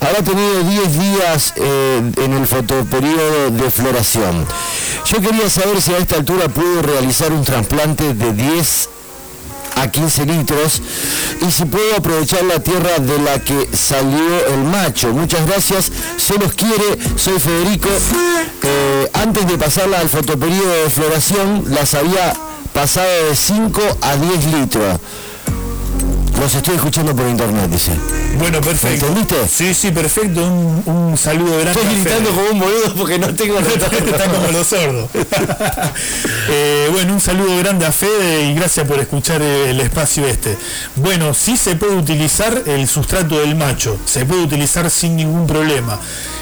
[0.01, 4.45] Habrá tenido 10 días eh, en el fotoperiodo de floración.
[5.05, 8.89] Yo quería saber si a esta altura puedo realizar un trasplante de 10
[9.81, 10.81] a 15 litros
[11.41, 15.13] y si puedo aprovechar la tierra de la que salió el macho.
[15.13, 17.89] Muchas gracias, se los quiere, soy Federico.
[18.63, 22.33] Eh, antes de pasarla al fotoperiodo de floración, las había
[22.73, 24.99] pasado de 5 a 10 litros.
[26.39, 27.91] Los estoy escuchando por internet, dice.
[28.37, 29.07] Bueno, perfecto.
[29.07, 29.47] ¿Entendiste?
[29.47, 30.41] Sí, sí, perfecto.
[30.41, 31.81] Un, un saludo grande.
[31.81, 35.09] Estoy gritando como un boludo porque no tengo Está como los sordos.
[36.51, 40.57] Eh, bueno, un saludo grande a Fede y gracias por escuchar el espacio este.
[40.95, 45.99] Bueno, sí se puede utilizar el sustrato del macho, se puede utilizar sin ningún problema.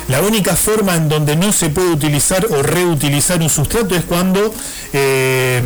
[0.08, 4.54] La única forma en donde no se puede utilizar o reutilizar un sustrato es cuando
[4.94, 5.62] eh,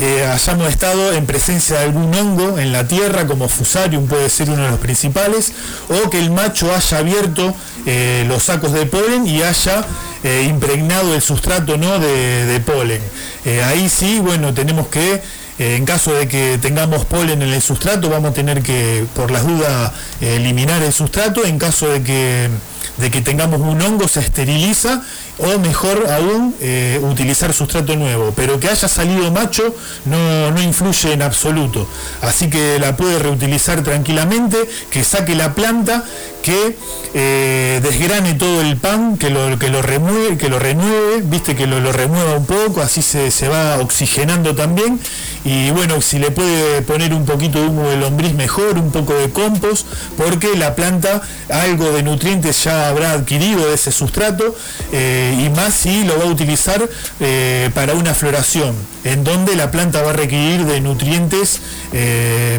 [0.00, 4.48] eh, hayamos estado en presencia de algún hongo en la tierra, como fusarium puede ser
[4.48, 5.52] uno de los principales,
[5.88, 7.52] o que el macho haya abierto
[7.84, 9.84] eh, los sacos de polen y haya
[10.22, 11.98] eh, impregnado el sustrato ¿no?
[11.98, 13.02] de, de polen.
[13.44, 15.20] Eh, ahí sí, bueno, tenemos que,
[15.58, 19.44] en caso de que tengamos polen en el sustrato, vamos a tener que, por las
[19.44, 21.44] dudas, eliminar el sustrato.
[21.44, 22.48] En caso de que,
[22.96, 25.02] de que tengamos un hongo, se esteriliza
[25.38, 29.74] o mejor aún eh, utilizar sustrato nuevo, pero que haya salido macho
[30.04, 31.88] no, no influye en absoluto,
[32.22, 34.56] así que la puede reutilizar tranquilamente,
[34.90, 36.04] que saque la planta,
[36.42, 36.76] que
[37.14, 41.66] eh, desgrane todo el pan, que lo, que lo remueve, que lo renueve, viste que
[41.66, 45.00] lo, remueva un poco, así se, se va oxigenando también,
[45.44, 49.14] y bueno, si le puede poner un poquito de humo de lombriz mejor, un poco
[49.14, 54.54] de compost, porque la planta algo de nutrientes ya habrá adquirido de ese sustrato,
[54.92, 56.88] eh, y más si lo va a utilizar
[57.20, 58.74] eh, para una floración,
[59.04, 61.60] en donde la planta va a requerir de nutrientes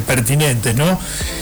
[0.08, 1.00] pertinentes, ¿no?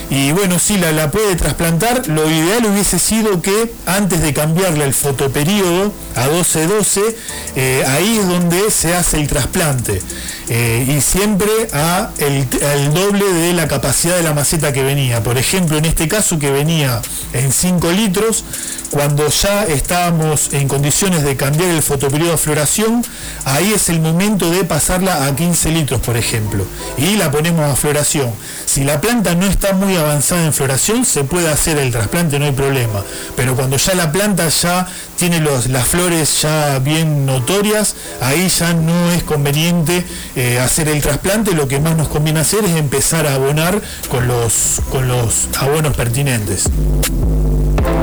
[0.10, 4.86] Y bueno, si la, la puede trasplantar, lo ideal hubiese sido que antes de cambiarle
[4.86, 7.16] el fotoperíodo a 12-12,
[7.56, 10.02] eh, ahí es donde se hace el trasplante.
[10.50, 15.22] Eh, y siempre a el, al doble de la capacidad de la maceta que venía.
[15.22, 17.02] Por ejemplo, en este caso que venía
[17.34, 18.46] en 5 litros,
[18.90, 23.04] cuando ya estábamos en condiciones de cambiar el fotoperiodo de floración,
[23.44, 26.66] ahí es el momento de pasarla a 15 litros, por ejemplo,
[26.98, 28.32] y la ponemos a floración.
[28.66, 32.46] Si la planta no está muy avanzada en floración, se puede hacer el trasplante, no
[32.46, 33.04] hay problema.
[33.36, 38.74] Pero cuando ya la planta ya tiene los, las flores ya bien notorias, ahí ya
[38.74, 43.26] no es conveniente eh, hacer el trasplante, lo que más nos conviene hacer es empezar
[43.28, 46.66] a abonar con los, con los abonos pertinentes.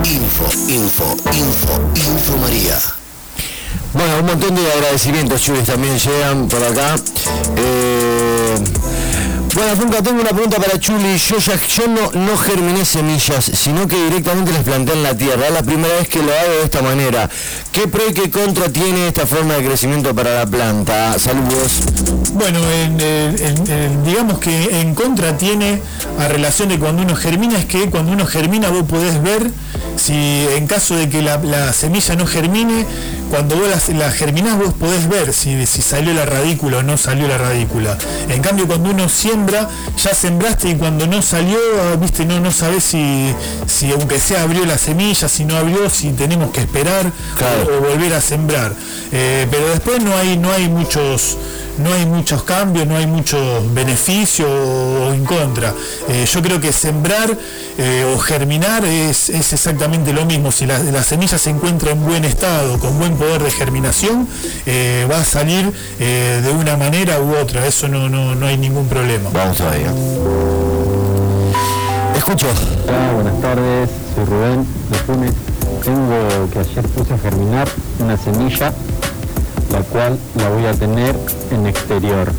[0.05, 2.79] Info, info, info, info María.
[3.93, 6.97] Bueno, un montón de agradecimientos, Chules, también llegan por acá.
[7.57, 8.57] Eh,
[9.55, 11.17] bueno, Funca, tengo una pregunta para Chuli.
[11.17, 15.47] Yo, ya, no, no germiné semillas, sino que directamente las planté en la tierra.
[15.47, 17.31] Es la primera vez que lo hago de esta manera.
[17.73, 21.19] ¿Qué pro y qué contra tiene esta forma de crecimiento para la planta?
[21.19, 21.83] Saludos.
[22.33, 25.81] Bueno, en- en- en- en- digamos que en contra tiene
[26.19, 29.51] a relación de cuando uno germina, es que cuando uno germina vos podés ver
[29.97, 32.85] si en caso de que la semilla no germine,
[33.31, 36.97] cuando vos la, la germinás vos podés ver si, si salió la radícula o no
[36.97, 37.97] salió la radícula.
[38.29, 39.69] En cambio cuando uno siembra,
[40.03, 43.35] ya sembraste y cuando no salió, ah, viste, no, no sabés si,
[43.67, 47.69] si aunque sea abrió la semilla, si no abrió, si tenemos que esperar Claro.
[47.73, 48.73] o, o volver a sembrar.
[49.13, 51.37] Eh, pero después no hay, no hay muchos
[51.79, 53.41] no hay muchos cambios, no hay muchos
[53.75, 55.75] beneficios o, en contra.
[56.09, 57.37] Eh, yo creo que sembrar
[57.79, 60.53] eh, o germinar es, es exactamente lo mismo.
[60.53, 64.29] Si la, la semilla se encuentra en buen estado, con buen poder de germinación,
[64.67, 67.67] eh, va a salir eh, de una manera u otra.
[67.67, 69.31] Eso no, no, no hay ningún problema.
[69.33, 69.87] Vamos a ver.
[72.17, 72.47] Escucho.
[72.89, 75.33] Hola, buenas tardes, soy Rubén de Funes.
[75.85, 78.73] Tengo que ayer puse a germinar una semilla,
[79.71, 81.15] la cual la voy a tener
[81.51, 82.33] en exterior.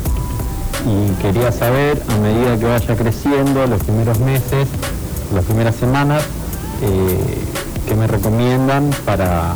[0.86, 4.68] Y quería saber, a medida que vaya creciendo, los primeros meses,
[5.34, 6.22] las primeras semanas,
[6.82, 7.38] eh,
[7.86, 9.54] qué me recomiendan para,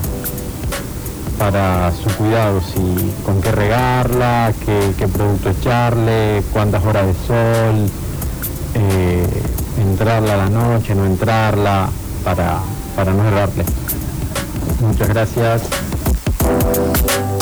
[1.41, 7.91] para su cuidado, si con qué regarla, qué, producto echarle, cuántas horas de sol,
[8.75, 9.27] eh,
[9.81, 11.89] entrarla a la noche, no entrarla,
[12.25, 12.59] para,
[12.95, 13.65] para no errarle.
[14.83, 15.63] Muchas gracias.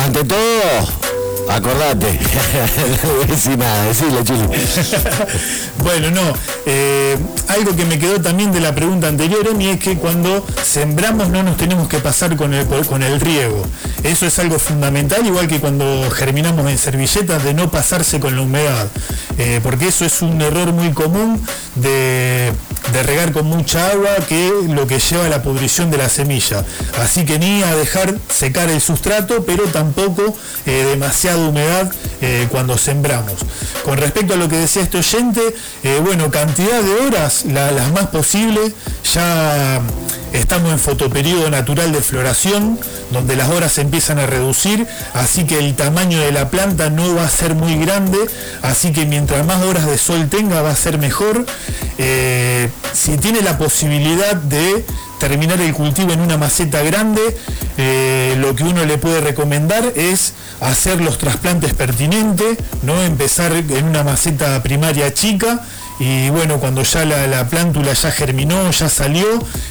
[0.04, 1.07] Ante todo,
[1.50, 2.18] acordate.
[3.02, 4.48] no decir nada, decirle, Chuli.
[5.82, 6.22] Bueno, no.
[6.66, 7.16] eh,
[7.48, 11.42] algo que me quedó también de la pregunta anterior, Emi, es que cuando sembramos no
[11.42, 13.62] nos tenemos que pasar con el, con el riego.
[14.02, 18.42] Eso es algo fundamental, igual que cuando germinamos en servilletas, de no pasarse con la
[18.42, 18.88] humedad.
[19.38, 21.40] Eh, porque eso es un error muy común
[21.76, 22.52] de,
[22.92, 26.64] de regar con mucha agua, que lo que lleva a la pudrición de la semilla.
[27.00, 30.34] Así que ni a dejar secar el sustrato, pero tampoco
[30.66, 33.34] eh, demasiada humedad eh, cuando sembramos.
[33.84, 35.40] Con respecto a lo que decía este oyente,
[35.82, 38.72] eh, bueno, cantidad de horas, la- las más posibles,
[39.14, 39.80] ya
[40.32, 42.78] Estamos en fotoperiodo natural de floración,
[43.10, 47.14] donde las horas se empiezan a reducir, así que el tamaño de la planta no
[47.14, 48.18] va a ser muy grande,
[48.62, 51.46] así que mientras más horas de sol tenga va a ser mejor.
[51.96, 54.84] Eh, si tiene la posibilidad de
[55.18, 57.22] terminar el cultivo en una maceta grande,
[57.78, 63.00] eh, lo que uno le puede recomendar es hacer los trasplantes pertinentes, ¿no?
[63.02, 65.64] empezar en una maceta primaria chica
[65.98, 69.26] y bueno, cuando ya la, plántula ya germinó, ya salió,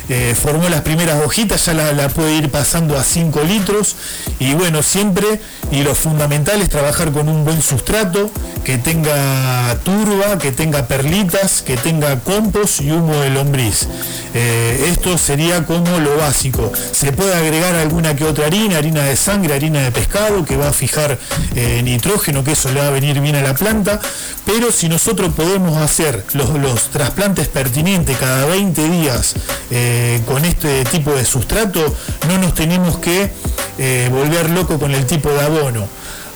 [0.09, 3.95] eh, formó las primeras hojitas, ya la, puede ir pasando a 5 litros
[4.39, 5.39] y bueno, siempre
[5.71, 8.29] y lo fundamental es trabajar con un buen sustrato,
[8.63, 13.87] que tenga turba, que tenga perlitas, que tenga compost y humo de lombriz.
[14.33, 16.71] Eh, esto sería como lo básico.
[16.91, 20.69] Se puede agregar alguna que otra harina, harina de sangre, harina de pescado, que va
[20.69, 21.17] a fijar
[21.55, 23.99] eh, nitrógeno, que eso le va a venir bien a la planta,
[24.45, 29.35] pero si nosotros podemos hacer los, trasplantes pertinentes cada 20 días
[29.71, 31.81] eh, con este tipo de sustrato,
[32.27, 33.31] no nos tenemos que
[33.77, 35.87] eh, volver loco con el tipo de abono.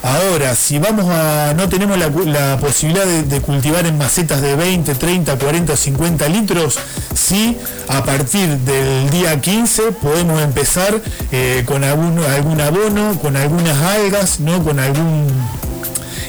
[0.03, 5.37] Ahora, si vamos a, no tenemos la, posibilidad de, cultivar en macetas de 20, 30,
[5.37, 6.79] 40, 50 litros,
[7.13, 7.55] sí,
[7.87, 10.99] a partir del día 15 podemos empezar
[11.31, 14.63] eh, con algún, algún abono, con algunas algas, ¿no?
[14.63, 15.27] con algún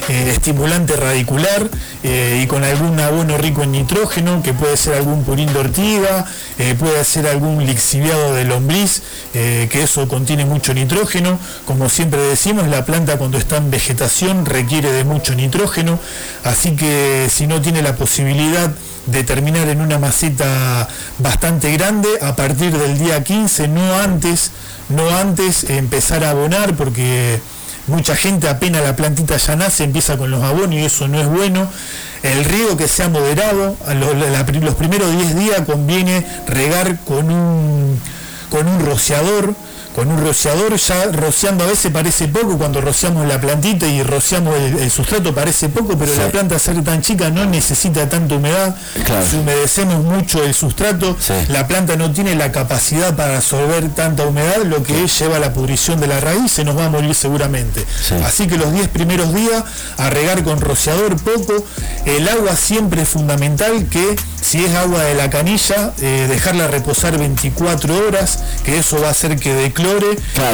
[0.09, 1.71] eh, estimulante radicular
[2.03, 6.25] eh, y con algún abono rico en nitrógeno, que puede ser algún purín de ortiga,
[6.59, 11.39] eh, puede ser algún lixiviado de lombriz, que eso contiene mucho nitrógeno.
[11.67, 15.99] Como siempre decimos, la planta cuando está en vegetación requiere de mucho nitrógeno,
[16.45, 18.73] así que si no tiene la posibilidad
[19.07, 20.89] de terminar en una maceta
[21.19, 24.51] bastante grande, a partir del día 15, no antes,
[24.89, 27.41] no antes empezar a abonar porque
[27.89, 31.27] Mucha gente apenas la plantita ya nace, empieza con los abonos y eso no es
[31.27, 31.69] bueno.
[32.23, 33.77] El riego que sea moderado,
[34.61, 38.01] los primeros 10 días conviene regar con un,
[38.51, 39.55] con un rociador
[39.95, 44.57] con un rociador, ya rociando a veces parece poco, cuando rociamos la plantita y rociamos
[44.57, 48.75] el, sustrato parece poco, pero la planta ser tan chica no necesita tanta humedad,
[49.29, 51.17] si humedecemos mucho el sustrato,
[51.49, 55.53] la planta no tiene la capacidad para absorber tanta humedad, lo que lleva a la
[55.53, 57.85] pudrición de la raíz, se nos va a morir seguramente.
[58.25, 59.65] Así que los 10 primeros días
[59.99, 61.65] a regar con rociador poco,
[62.07, 67.17] el agua siempre es fundamental que si es agua de la canilla, eh, dejarla reposar
[67.17, 69.55] 24 horas, que eso va a hacer que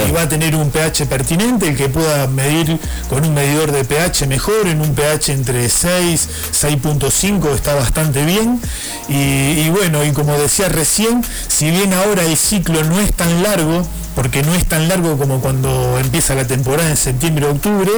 [0.09, 3.85] y va a tener un pH pertinente, el que pueda medir con un medidor de
[3.85, 8.61] pH mejor, en un pH entre 6, 6.5 está bastante bien.
[9.09, 13.87] y bueno, y como decía recién, si bien ahora el ciclo no es tan largo,
[14.19, 17.89] porque no es tan largo como cuando empieza la temporada en septiembre o octubre,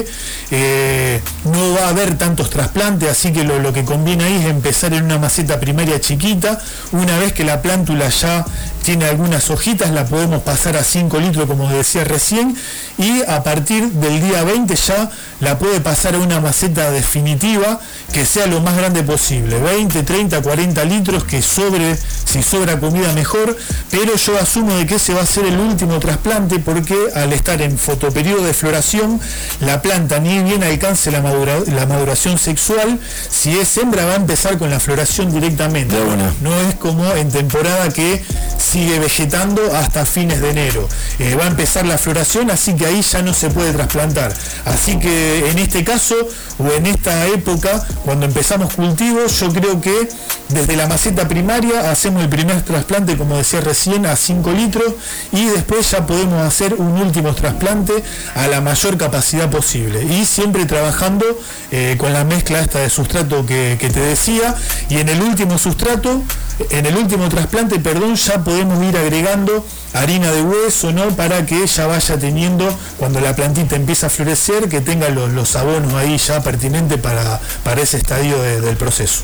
[0.51, 4.93] eh, no va a haber tantos trasplantes, así que lo, que conviene ahí es empezar
[4.93, 6.59] en una maceta primaria chiquita,
[6.91, 8.45] una vez que la plántula ya
[8.83, 12.55] tiene algunas hojitas, la podemos pasar a 5 litros como decía recién,
[12.99, 15.09] y a partir del día 20 ya
[15.41, 17.79] la puede pasar a una maceta definitiva
[18.13, 23.11] que sea lo más grande posible, 20, 30, 40 litros, que sobre, si sobra comida
[23.13, 23.57] mejor,
[23.89, 27.61] pero yo asumo de que ese va a ser el último trasplante porque al estar
[27.61, 29.19] en fotoperiodo de floración,
[29.61, 34.57] la planta ni bien alcance la, la maduración sexual, si es hembra va a empezar
[34.57, 35.95] con la floración directamente.
[36.41, 38.23] No es como en temporada que
[38.57, 40.87] sigue vegetando hasta fines de enero.
[41.19, 44.33] Eh, va a empezar la floración, así que ahí ya no se puede trasplantar.
[44.65, 46.15] Así que en este caso
[46.57, 50.09] o en esta época, cuando empezamos cultivos, yo creo que
[50.49, 54.93] desde la maceta primaria hacemos el primer trasplante, como decía recién, a 5 litros
[55.31, 58.03] y después ya podemos hacer un último trasplante
[58.35, 60.03] a la mayor capacidad posible.
[60.03, 61.25] Y siempre trabajando
[61.71, 64.55] eh, con la mezcla esta de sustrato que, te decía
[64.89, 66.21] y en el último sustrato
[66.69, 71.07] en el último trasplante, perdón, ya podemos ir agregando harina de hueso, ¿no?
[71.15, 75.93] Para que ella vaya teniendo, cuando la plantita empieza a florecer, que tenga los, abonos
[75.93, 79.23] ahí ya pertinentes para, para ese estadio del proceso.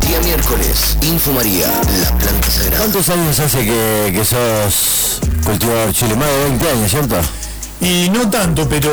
[0.00, 1.66] Día miércoles, Info María,
[2.00, 2.78] la planta sagrada.
[2.78, 6.16] ¿Cuántos años hace que, que sos cultivador chile?
[6.16, 7.16] Más de 20 años, ¿cierto?
[7.80, 8.90] Y no tanto, pero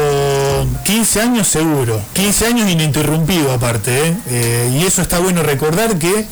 [0.84, 2.02] 15 años seguro.
[2.14, 4.08] 15 años ininterrumpido aparte.
[4.08, 4.18] ¿eh?
[4.28, 6.26] Eh, y eso está bueno recordar que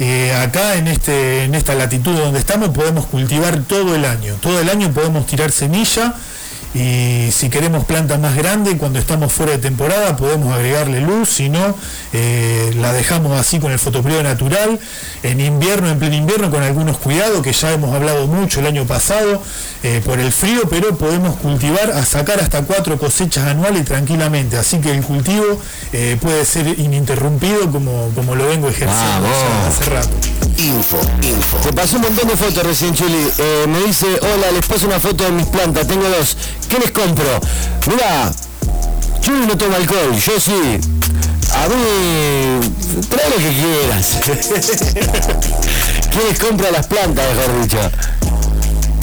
[0.00, 4.34] eh, acá en, este, en esta latitud donde estamos podemos cultivar todo el año.
[4.40, 6.14] Todo el año podemos tirar semilla
[6.74, 11.48] y si queremos plantas más grandes, cuando estamos fuera de temporada podemos agregarle luz, si
[11.48, 11.76] no,
[12.12, 14.80] eh, la dejamos así con el fotoperiodo natural,
[15.22, 18.86] en invierno, en pleno invierno, con algunos cuidados que ya hemos hablado mucho el año
[18.86, 19.40] pasado
[19.84, 24.78] eh, por el frío, pero podemos cultivar a sacar hasta cuatro cosechas anuales tranquilamente, así
[24.78, 25.60] que el cultivo
[25.92, 29.28] eh, puede ser ininterrumpido como, como lo vengo ejerciendo
[29.68, 30.10] hace rato.
[30.56, 31.58] Info, info.
[31.58, 33.28] Te pasó un montón de fotos recién, Chuli.
[33.38, 36.36] Eh, me dice, hola, les paso una foto de mis plantas, tengo dos.
[36.68, 37.40] ¿Qué les compro?
[37.86, 38.32] Mira,
[39.20, 40.80] Chuli no toma alcohol, yo sí.
[41.54, 42.70] A mí,
[43.08, 44.18] trae lo que quieras.
[46.10, 47.78] ¿Quién les compra las plantas, mejor dicho?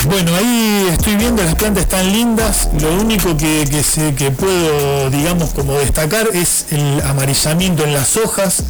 [0.05, 2.69] Bueno, ahí estoy viendo, las plantas están lindas.
[2.79, 8.17] Lo único que, que, sé, que puedo, digamos, como destacar es el amarillamiento en las
[8.17, 8.63] hojas.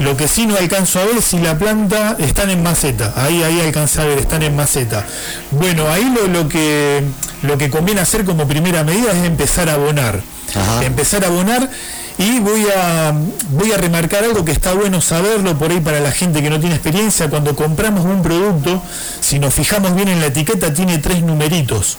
[0.00, 3.12] Lo que sí no alcanzo a ver es si la planta están en maceta.
[3.16, 5.06] Ahí, ahí alcanza a ver, están en maceta.
[5.50, 7.02] Bueno, ahí lo, lo, que,
[7.42, 10.20] lo que conviene hacer como primera medida es empezar a abonar.
[10.54, 10.84] Ajá.
[10.84, 11.68] Empezar a abonar
[12.20, 13.14] y voy a,
[13.50, 16.60] voy a remarcar algo que está bueno saberlo por ahí para la gente que no
[16.60, 17.30] tiene experiencia.
[17.30, 18.82] Cuando compramos un producto,
[19.20, 21.96] si nos fijamos bien en la etiqueta, tiene tres numeritos.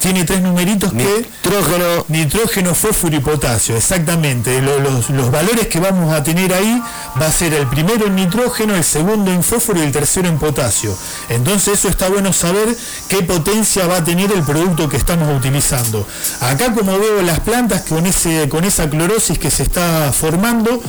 [0.00, 1.26] Tiene tres numeritos que...
[1.44, 2.04] Nitrógeno.
[2.08, 4.62] Nitrógeno, fósforo y potasio, exactamente.
[4.62, 6.80] Lo- Los, los valores que vamos a tener ahí
[7.20, 10.38] va a ser el primero en nitrógeno, el segundo en fósforo y el tercero en
[10.38, 10.96] potasio.
[11.30, 12.68] Entonces eso está bueno saber
[13.08, 16.06] qué potencia va a tener el producto que estamos utilizando.
[16.40, 20.80] Acá como veo las plantas con, ese, con esa clorosis que se está formando,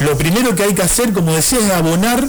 [0.00, 2.24] lo primero que hay que hacer, como decía, es abonar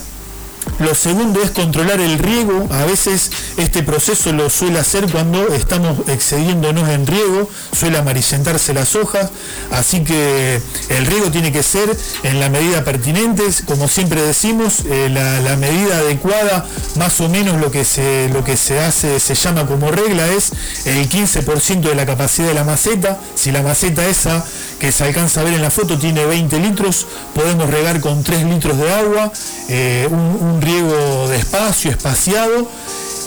[0.79, 2.67] lo segundo es controlar el riego.
[2.71, 8.95] A veces este proceso lo suele hacer cuando estamos excediéndonos en riego, suele amarillentarse las
[8.95, 9.31] hojas,
[9.71, 15.09] así que el riego tiene que ser en la medida pertinente, como siempre decimos, eh,
[15.09, 16.65] la, medida adecuada,
[16.97, 20.51] más o menos lo que se, lo que se hace, se llama como regla, es
[20.85, 23.19] el 15% de la capacidad de la maceta.
[23.35, 24.45] Si la maceta esa
[24.79, 28.43] que se alcanza a ver en la foto tiene 20 litros, podemos regar con 3
[28.45, 29.31] litros de agua,
[29.69, 32.67] eh, un, un riego despacio, espaciado,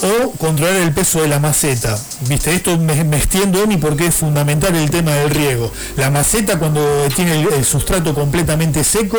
[0.02, 1.98] o controlar el peso de la maceta.
[2.22, 5.70] Viste, esto me, me extiendo Emi porque es fundamental el tema del riego.
[5.96, 6.80] La maceta cuando
[7.14, 9.18] tiene el, sustrato completamente seco,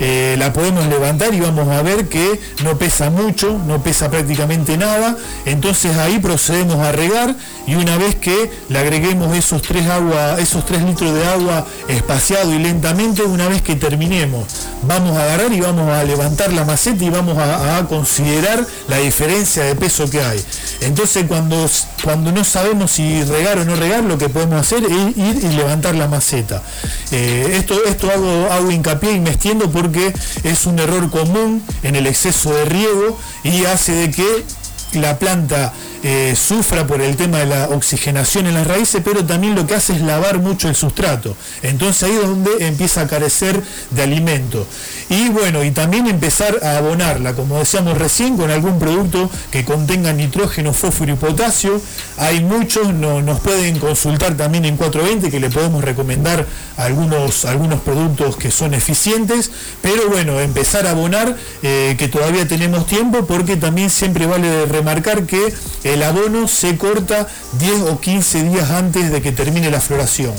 [0.00, 4.76] eh, la podemos levantar y vamos a ver que no pesa mucho, no pesa prácticamente
[4.76, 5.16] nada.
[5.44, 7.34] Entonces ahí procedemos a regar
[7.66, 12.52] y una vez que le agreguemos esos 3, agua, esos 3 litros de agua espaciado
[12.52, 14.46] y lentamente, una vez que terminemos,
[14.82, 19.64] vamos a agarrar y vamos a levantar la maceta y vamos a considerar la diferencia
[19.64, 20.44] de peso que hay.
[20.80, 21.68] Entonces cuando,
[22.02, 25.48] cuando no sabemos si regar o no regar, lo que podemos hacer es ir y
[25.54, 26.62] levantar la maceta.
[27.10, 30.12] Eh, esto esto hago, hago hincapié y me extiendo porque
[30.44, 34.44] es un error común en el exceso de riego y hace de que
[34.92, 35.72] la planta
[36.02, 39.74] eh, sufra por el tema de la oxigenación en las raíces, pero también lo que
[39.74, 41.36] hace es lavar mucho el sustrato.
[41.62, 44.66] Entonces ahí es donde empieza a carecer de alimento.
[45.10, 50.12] Y bueno, y también empezar a abonarla, como decíamos recién, con algún producto que contenga
[50.12, 51.80] nitrógeno, fósforo y potasio.
[52.18, 56.46] Hay muchos, no- nos pueden consultar también en 420 que le podemos recomendar
[56.76, 59.50] algunos, algunos productos que son eficientes,
[59.82, 65.24] pero bueno, empezar a abonar, eh, que todavía tenemos tiempo, porque también siempre vale remarcar
[65.24, 65.52] que
[65.94, 67.26] el abono se corta
[67.58, 70.34] 10 o 15 días antes de que termine la floración.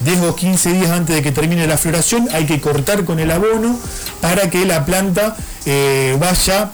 [0.00, 3.30] 10 o 15 días antes de que termine la floración hay que cortar con el
[3.30, 3.78] abono
[4.20, 5.36] para que la planta
[5.66, 6.70] eh, vaya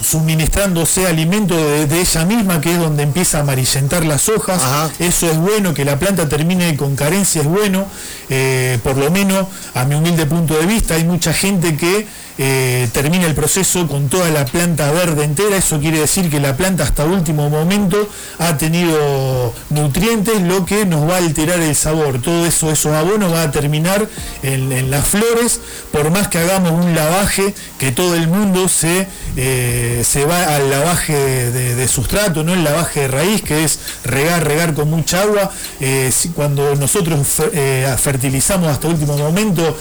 [0.00, 4.62] suministrándose alimento de, de ella misma, que es donde empieza a amarillentar las hojas.
[4.62, 4.90] Ajá.
[4.98, 7.86] Eso es bueno, que la planta termine con carencia es bueno,
[8.28, 12.06] eh, por lo menos a mi humilde punto de vista, hay mucha gente que
[12.38, 16.56] eh, termina el proceso con toda la planta verde entera, eso quiere decir que la
[16.56, 18.08] planta hasta último momento
[18.38, 22.22] ha tenido nutrientes, lo que nos va a alterar el sabor.
[22.22, 24.06] Todo eso, esos abonos va a terminar
[24.44, 25.60] en, las flores,
[25.90, 30.70] por más que hagamos un lavaje, que todo el mundo se, eh, se va al
[30.70, 31.12] lavaje
[31.50, 35.50] de, sustrato, no el lavaje de raíz, que es regar, regar con mucha agua.
[35.80, 39.76] Eh, cuando nosotros fer- fertilizamos hasta último momento,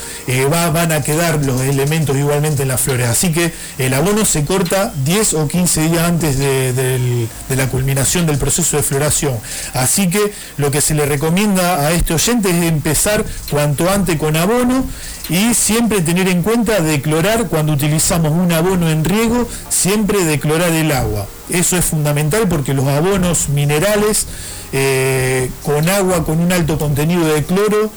[0.51, 3.07] va- van a quedar los elementos igualmente en las flores.
[3.09, 8.25] Así que el abono se corta 10 o 15 días antes de, de la culminación
[8.25, 9.37] del proceso de floración.
[9.73, 14.35] Así que lo que se le recomienda a este oyente es empezar cuanto antes con
[14.35, 14.85] abono
[15.29, 20.91] y siempre tener en cuenta declorar cuando utilizamos un abono en riego, siempre declorar el
[20.91, 21.27] agua.
[21.49, 24.27] Eso es fundamental porque los abonos minerales
[24.73, 27.89] eh, con agua con un alto contenido de cloro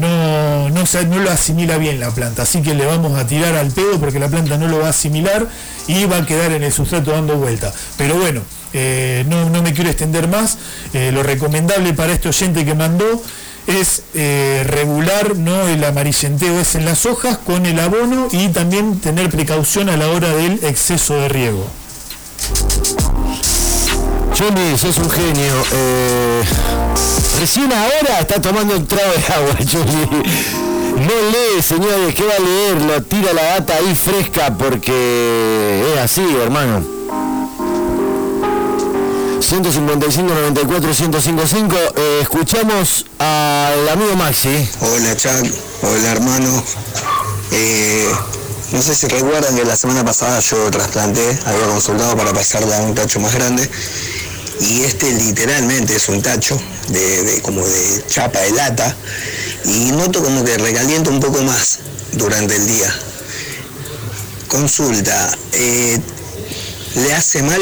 [0.00, 3.70] no, no, no lo asimila bien la planta, así que le vamos a tirar al
[3.70, 5.46] pedo porque la planta no lo va a asimilar
[5.86, 7.70] y va a quedar en el sustrato dando vuelta.
[7.98, 8.40] Pero bueno,
[8.72, 10.56] eh, no, no me quiero extender más,
[10.94, 13.22] eh, lo recomendable para este oyente que mandó
[13.66, 15.68] es regular ¿no?
[15.68, 20.08] el amarillenteo es en las hojas con el abono y también tener precaución a la
[20.08, 21.66] hora del exceso de riego.
[24.38, 25.52] Johnny, sos un genio.
[25.72, 26.42] Eh,
[27.38, 30.22] recién ahora está tomando un trago de agua, Johnny.
[30.96, 32.82] No lee, señores, ¿qué va a leer?
[32.82, 36.84] Lo tira la data ahí fresca porque es así, hermano.
[39.40, 44.68] 155 94 1055 eh, escuchamos al amigo Maxi.
[44.80, 45.46] Hola Chuck,
[45.82, 46.64] hola hermano.
[47.52, 48.10] Eh,
[48.72, 52.80] no sé si recuerdan que la semana pasada yo trasplanté, había consultado para pasarle a
[52.80, 53.68] un tacho más grande
[54.60, 58.94] y este literalmente es un tacho de, de- como de chapa de lata
[59.64, 61.78] y noto como que recalienta un poco más
[62.12, 62.94] durante el día.
[64.48, 65.98] Consulta, eh,
[66.96, 67.60] ¿le hace mal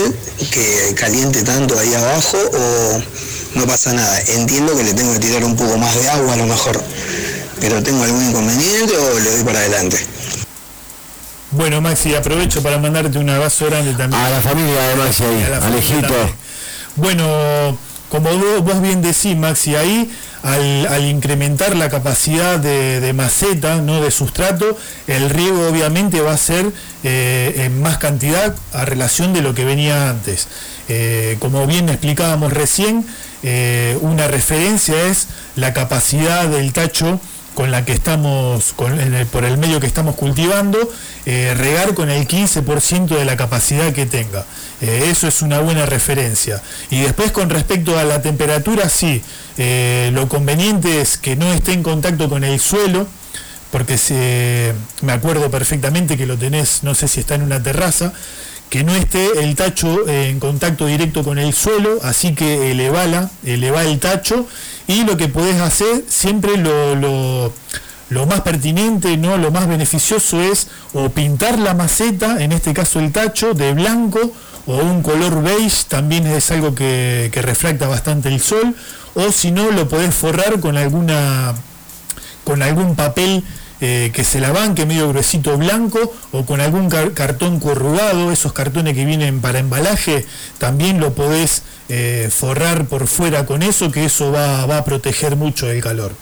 [0.51, 3.03] que caliente tanto ahí abajo o
[3.55, 4.20] no pasa nada?
[4.26, 6.82] Entiendo que le tengo que tirar un poco más de agua a lo mejor,
[7.61, 9.99] pero ¿tengo algún inconveniente o le doy para adelante?
[11.53, 14.20] Bueno, Maxi, aprovecho para mandarte un abrazo grande también.
[14.22, 15.22] A la familia de Maxi
[15.62, 16.14] Alejito.
[16.97, 17.76] Bueno,
[18.11, 18.30] como
[18.61, 20.11] vos, bien decís, Maxi, ahí
[20.43, 24.76] al, al incrementar la capacidad de, de maceta, no de sustrato,
[25.07, 26.70] el riego obviamente va a ser
[27.05, 30.49] eh, en más cantidad a relación de lo que venía antes.
[30.88, 33.07] Eh, como bien explicábamos recién,
[33.43, 37.18] eh, una referencia es la capacidad del tacho
[37.55, 40.78] con la que estamos, con- el- por el medio que estamos cultivando,
[41.26, 44.44] eh, regar con el 15% de la capacidad que tenga.
[44.80, 46.61] Eh, eso es una buena referencia.
[46.90, 49.22] Y después con respecto a la temperatura, sí,
[49.59, 53.07] eh, lo conveniente es que no esté en contacto con el suelo,
[53.70, 58.12] porque se, me acuerdo perfectamente que lo tenés, no sé si está en una terraza,
[58.72, 63.30] que no esté el tacho eh, en contacto directo con el suelo, así que elevala,
[63.44, 64.46] eleva el tacho
[64.86, 67.52] y lo que podés hacer siempre lo, lo-
[68.08, 69.36] lo más pertinente, ¿no?
[69.36, 74.32] lo más beneficioso es o pintar la maceta, en este caso el tacho, de blanco
[74.66, 78.74] o un color beige, también es algo que, que refracta bastante el sol,
[79.14, 81.54] o si no lo podés forrar con alguna
[82.44, 83.44] con algún papel
[83.83, 85.99] eh, que se la banque medio gruesito blanco
[86.30, 90.24] o con algún car- cartón corrugado, esos cartones que vienen para embalaje,
[90.59, 95.35] también lo podés eh, forrar por fuera con eso, que eso va, va a proteger
[95.37, 96.12] mucho el calor.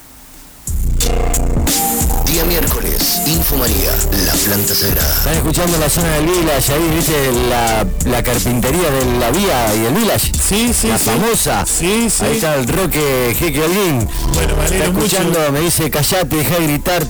[2.26, 3.90] Día miércoles, Info María,
[4.24, 5.12] la planta sagrada.
[5.14, 9.86] Están escuchando la zona del Village, ahí viste la, la carpintería de la vía y
[9.86, 10.32] el Village.
[10.40, 11.04] Sí, sí, la sí.
[11.06, 11.66] famosa.
[11.66, 12.24] Sí, sí.
[12.24, 14.08] Ahí está el Roque Jeque Holguín.
[14.32, 15.06] Bueno, me Está mucho.
[15.06, 17.04] escuchando, me dice, callate, deja de gritar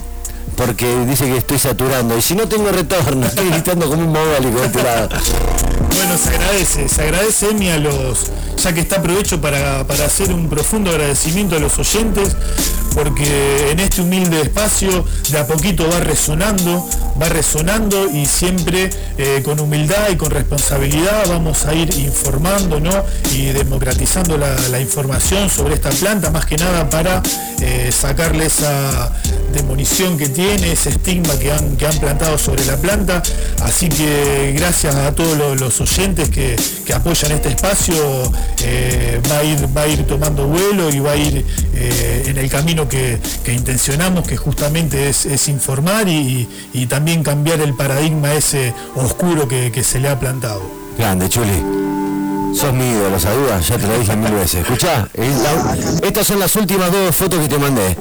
[0.55, 2.17] porque dice que estoy saturando.
[2.17, 5.09] Y si no tengo retorno, estoy gritando como un mogólico de este lado.
[6.01, 10.33] Bueno, se agradece, se agradece Emi a los, ya que está aprovecho para, para hacer
[10.33, 12.35] un profundo agradecimiento a los oyentes,
[12.95, 16.89] porque en este humilde espacio de a poquito va resonando,
[17.21, 18.89] va resonando y siempre
[19.19, 23.03] eh, con humildad y con responsabilidad vamos a ir informando ¿no?
[23.33, 27.21] y democratizando la, información sobre esta planta, más que nada para
[27.61, 29.11] eh, sacarle esa
[29.53, 33.21] demolición que tiene, ese estigma que han, que han plantado sobre la planta.
[33.61, 37.95] Así que gracias a todos los, los oyentes que, apoyan este espacio,
[38.63, 42.37] eh, va, a ir, va a ir tomando vuelo y va a ir eh, en
[42.37, 46.47] el camino que, intencionamos, que justamente es, informar y,
[46.87, 50.61] también cambiar el paradigma ese oscuro que, se le ha plantado.
[50.97, 51.61] Grande, Chuli.
[52.55, 53.67] Sos mi ídolo, ¿sabías?
[53.67, 54.61] Ya te lo dije mil veces.
[54.61, 57.97] Escuchá, es la- estas son las últimas dos fotos que te mandé.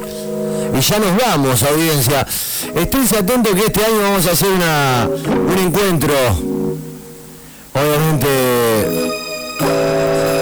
[0.77, 2.27] Y ya nos vamos, audiencia.
[2.75, 6.15] Esténse atentos que este año vamos a hacer una, un encuentro,
[7.75, 9.11] obviamente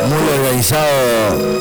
[0.08, 1.58] muy organizado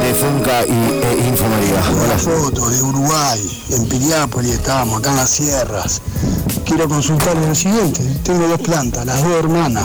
[0.00, 1.82] de Funca y e Info María.
[1.92, 2.18] Una Hola.
[2.18, 6.02] foto de Uruguay, en Piriápolis estábamos, acá en las sierras.
[6.64, 9.84] Quiero consultarles lo siguiente, tengo dos plantas, las dos hermanas,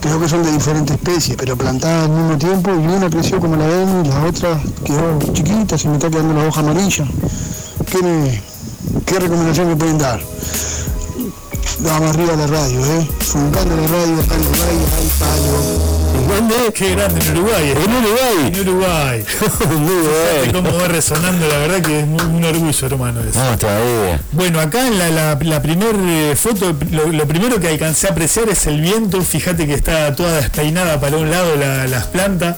[0.00, 3.56] creo que son de diferentes especies, pero plantadas al mismo tiempo y una creció como
[3.56, 7.06] la ven y la otra quedó chiquita, se me está quedando la hoja amarilla.
[7.90, 8.40] ¿Qué,
[9.04, 10.20] qué recomendación me pueden dar?
[11.80, 13.08] Vamos arriba de la radio, ¿eh?
[13.20, 15.98] Funcando la radio acá en Uruguay, hay palo.
[16.28, 16.72] ¿Dónde?
[16.74, 17.68] Qué grande en Uruguay.
[17.70, 17.74] ¿eh?
[17.84, 18.52] En Uruguay.
[18.52, 19.24] En Uruguay.
[20.48, 20.62] Bueno.
[20.62, 23.20] cómo va resonando, la verdad que es un orgullo, hermano.
[23.20, 23.38] eso.
[23.38, 24.20] Vamos todavía.
[24.32, 25.92] Bueno, acá en la, la, la primera
[26.36, 29.20] foto, lo, lo primero que alcancé a apreciar es el viento.
[29.22, 32.56] Fíjate que está toda despeinada para un lado la- las plantas.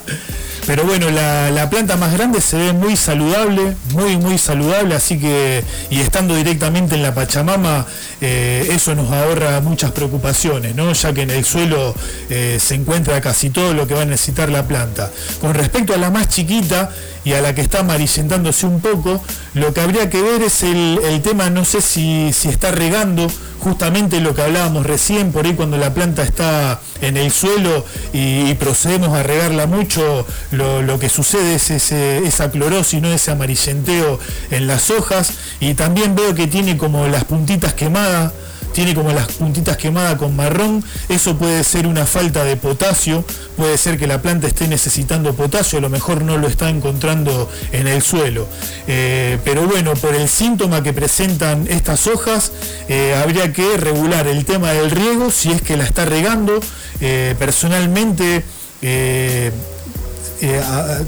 [0.67, 4.95] Pero bueno, la, la planta más grande se ve muy saludable, muy, muy saludable.
[4.95, 7.87] Así que, y estando directamente en la Pachamama,
[8.21, 10.93] eh, eso nos ahorra muchas preocupaciones, ¿no?
[10.93, 11.95] Ya que en el suelo
[12.29, 15.11] eh, se encuentra casi todo lo que va a necesitar la planta.
[15.41, 16.91] Con respecto a la más chiquita,
[17.25, 19.23] y a la que está amarillentándose un poco,
[19.55, 23.31] lo que habría que ver es el, tema, no sé si, si, está regando
[23.61, 28.55] justamente lo que hablábamos recién, por ahí cuando la planta está en el suelo y,
[28.55, 33.09] procedemos a regarla mucho, lo, que sucede es esa clorosis, ¿no?
[33.09, 34.19] ese amarillenteo
[34.51, 38.33] en las hojas, y también veo que tiene como las puntitas quemadas
[38.73, 43.25] tiene como las puntitas quemadas con marrón, eso puede ser una falta de potasio,
[43.57, 47.49] puede ser que la planta esté necesitando potasio, a lo mejor no lo está encontrando
[47.73, 48.49] en el suelo.
[48.87, 52.53] Eh, pero bueno, por el síntoma que presentan estas hojas,
[52.89, 56.61] eh, habría que regular el tema del riego si es que la está regando.
[57.01, 58.45] Eh, personalmente,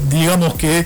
[0.09, 0.85] digamos que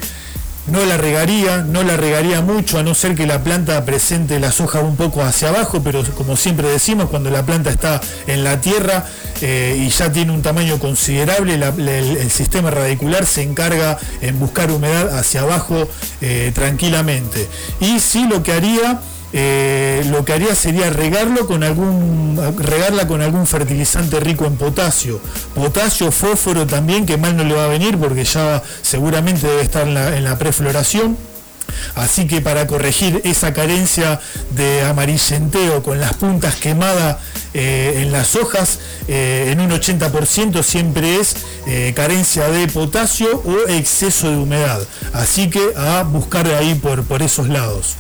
[0.68, 4.59] no la regaría, no la regaría mucho, a no ser que la planta presente las
[4.59, 8.59] hojas un poco hacia abajo, pero como siempre decimos, cuando la planta está en la
[8.61, 9.05] tierra
[9.41, 15.18] eh, y ya tiene un tamaño considerable, el, sistema radicular se encarga en buscar humedad
[15.18, 15.88] hacia abajo
[16.22, 17.47] eh, tranquilamente.
[17.80, 18.99] Y sí lo que haría
[19.34, 25.20] eh, lo que haría sería regarlo con algún, regarla con algún fertilizante rico en potasio.
[25.54, 29.88] Potasio, fósforo también, que mal no le va a venir porque ya seguramente debe estar
[29.88, 31.18] en la, prefloración.
[31.96, 34.22] Así que para corregir esa carencia
[34.52, 37.18] de amarillenteo con las puntas quemadas
[37.54, 41.36] eh, en las hojas, eh, en un 80% siempre es
[41.96, 44.80] carencia de potasio o exceso de humedad.
[45.12, 47.98] Así que a buscar ahí por, por esos lados.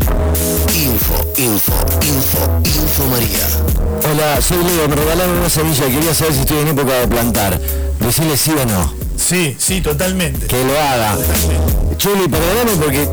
[0.00, 1.72] Info, info,
[2.02, 3.46] info, info María.
[4.10, 7.08] Hola, soy Leo, me regalaron una semilla y quería saber si estoy en época de
[7.08, 7.60] plantar.
[8.00, 8.92] Decirle sí o no.
[9.16, 10.46] Sí, sí, totalmente.
[10.46, 11.18] Que lo haga.
[11.98, 13.08] Chuli, perdóname porque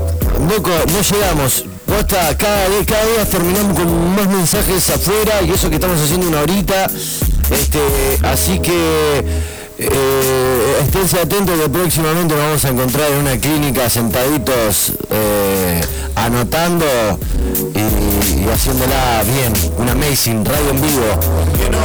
[0.49, 1.65] loco, no llegamos.
[2.37, 6.41] cada vez, cada día terminamos con más mensajes afuera y eso que estamos haciendo una
[6.41, 6.87] horita.
[7.51, 7.79] Este,
[8.23, 9.23] así que
[9.79, 15.81] eh, esténse atentos que próximamente nos vamos a encontrar en una clínica sentaditos eh,
[16.17, 16.85] anotando
[18.47, 21.19] y, haciéndola bien, un amazing, radio en vivo.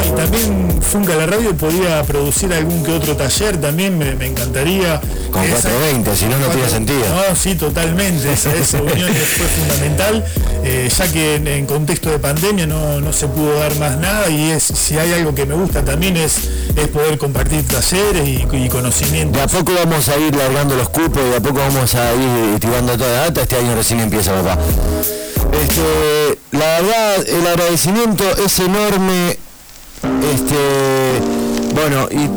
[0.08, 5.00] y también Funca la radio podría producir algún que otro taller, también me, encantaría.
[5.30, 7.00] Con 420, si no, no tiene sentido.
[7.08, 8.50] No, sí, totalmente, esa,
[8.82, 10.24] unión fue fundamental,
[10.64, 14.64] eh, ya que en, contexto de pandemia no, se pudo dar más nada y es
[14.64, 19.36] si hay algo que me gusta también es, es poder compartir talleres y, y conocimientos.
[19.36, 22.60] De a poco vamos a ir largando los cupos, de a poco vamos a ir
[22.60, 24.58] tirando toda la data, este año recién empieza papá.
[25.50, 29.38] Este, la verdad, el agradecimiento es enorme.
[30.34, 31.20] Este,
[31.74, 32.28] bueno, y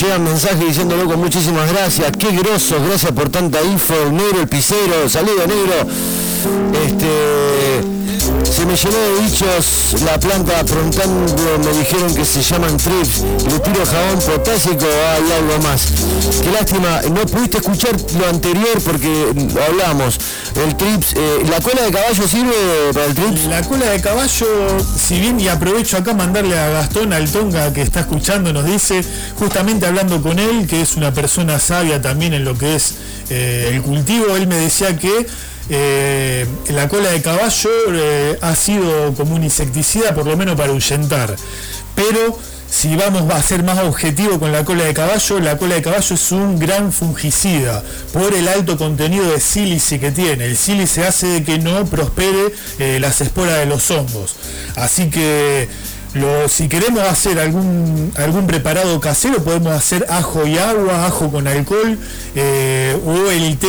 [0.00, 2.12] llegan mensajes diciéndolo con muchísimas gracias.
[2.18, 3.94] Qué grosos, gracias por tanta info.
[4.10, 5.88] Negro, el pisero, saludo negro.
[6.86, 7.59] Este
[8.50, 13.58] se me llenó de bichos la planta afrontando, me dijeron que se llaman trips, le
[13.60, 15.86] tiro jabón potásico hay algo más.
[16.42, 19.32] Qué lástima, no pudiste escuchar lo anterior porque
[19.68, 20.18] hablamos.
[20.56, 23.46] El trips, eh, ¿la cola de caballo sirve para el trips?
[23.46, 24.46] La cola de caballo,
[24.98, 29.04] si bien y aprovecho acá mandarle a Gastón Altonga que está escuchando, nos dice,
[29.38, 32.94] justamente hablando con él, que es una persona sabia también en lo que es
[33.30, 35.26] eh, el cultivo, él me decía que
[35.70, 40.70] eh, la cola de caballo eh, ha sido como un insecticida, por lo menos para
[40.70, 41.36] ahuyentar.
[41.94, 42.36] Pero
[42.70, 46.14] si vamos a ser más objetivo con la cola de caballo, la cola de caballo
[46.14, 50.46] es un gran fungicida por el alto contenido de sílice que tiene.
[50.46, 54.36] El sílice hace de que no prospere eh, las esporas de los hongos.
[54.76, 55.68] Así que
[56.48, 61.98] si queremos hacer algún, algún preparado casero, podemos hacer ajo y agua, ajo con alcohol,
[62.34, 63.68] eh, o el té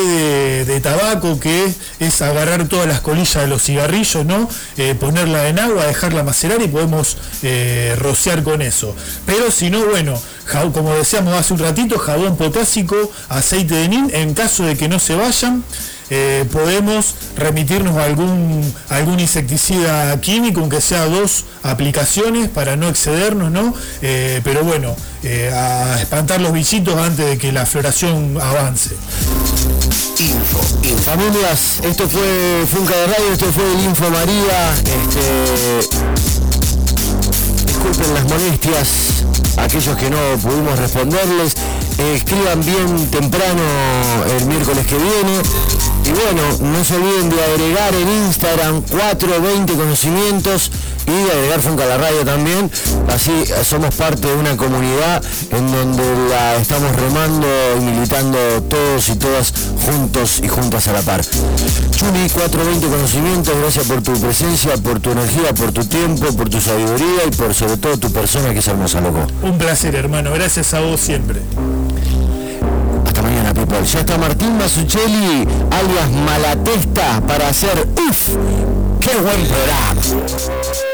[0.65, 4.49] de, tabaco, que es, agarrar todas las colillas de los cigarrillos, ¿no?
[4.77, 8.95] Eh, ponerla en agua, dejarla macerar y podemos eh, rociar con eso.
[9.25, 10.19] Pero si no, bueno,
[10.73, 14.99] como decíamos hace un ratito, jabón potásico, aceite de nin, en caso de que no
[14.99, 15.63] se vayan.
[16.13, 23.49] Eh, podemos remitirnos a algún, algún insecticida químico, aunque sea dos aplicaciones para no excedernos,
[23.49, 23.73] ¿no?
[24.01, 24.93] Eh, pero bueno,
[25.23, 28.93] eh, a espantar los bichitos antes de que la floración avance.
[30.19, 30.59] Info,
[31.01, 34.73] Familias, esto fue Funca de Radio, esto fue el Info María.
[34.73, 35.95] Este,
[37.67, 38.89] disculpen las molestias,
[39.55, 41.55] aquellos que no pudimos responderles,
[42.13, 43.63] escriban bien temprano
[44.37, 45.80] el miércoles que viene.
[46.05, 50.71] Y bueno, no se olviden de agregar en Instagram 420 conocimientos
[51.07, 52.71] y de agregar Funca a la radio también.
[53.07, 53.31] Así
[53.63, 57.47] somos parte de una comunidad en donde la estamos remando
[57.77, 58.37] y militando
[58.69, 59.53] todos y todas
[59.85, 61.21] juntos y juntas a la par.
[61.21, 66.59] Chuli 420 conocimientos, gracias por tu presencia, por tu energía, por tu tiempo, por tu
[66.59, 69.27] sabiduría y por sobre todo tu persona que es hermosa, loco.
[69.43, 70.31] Un placer, hermano.
[70.31, 71.41] Gracias a vos siempre.
[73.71, 78.29] Ya está Martín Masuccelli, alias Malatesta, para hacer UF.
[78.99, 80.90] ¡Qué buen programa!